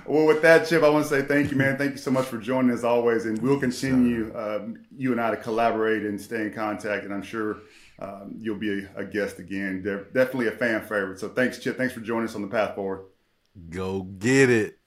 well, 0.06 0.26
with 0.26 0.42
that, 0.42 0.68
Chip, 0.68 0.84
I 0.84 0.90
want 0.90 1.06
to 1.06 1.10
say 1.10 1.22
thank 1.24 1.52
you, 1.52 1.58
man. 1.58 1.78
Thank 1.78 1.92
you 1.92 1.98
so 1.98 2.12
much 2.12 2.26
for 2.26 2.38
joining 2.38 2.72
as 2.72 2.84
always, 2.84 3.26
and 3.26 3.42
we'll 3.42 3.60
continue 3.60 4.32
um, 4.38 4.86
you 4.96 5.12
and 5.12 5.20
I 5.20 5.32
to 5.32 5.38
collaborate 5.38 6.04
and 6.04 6.20
stay 6.20 6.44
in 6.44 6.54
contact. 6.54 7.04
And 7.06 7.14
I'm 7.14 7.22
sure 7.22 7.58
um, 8.02 8.36
you'll 8.40 8.58
be 8.58 8.86
a, 8.86 9.02
a, 9.02 9.06
guest 9.06 9.40
again. 9.40 9.82
They're 9.84 10.06
definitely 10.06 10.48
a 10.48 10.52
fan 10.52 10.82
favorite. 10.82 11.20
So 11.20 11.30
thanks, 11.30 11.60
Chip. 11.60 11.78
Thanks 11.78 11.94
for 11.94 12.00
joining 12.00 12.30
us 12.30 12.36
on 12.36 12.42
the 12.42 12.48
path 12.48 12.76
forward. 12.76 13.06
Go 13.70 14.04
get 14.04 14.50
it. 14.50 14.78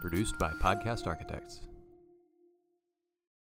Produced 0.00 0.38
by 0.40 0.50
Podcast 0.60 1.06
Architects. 1.06 1.60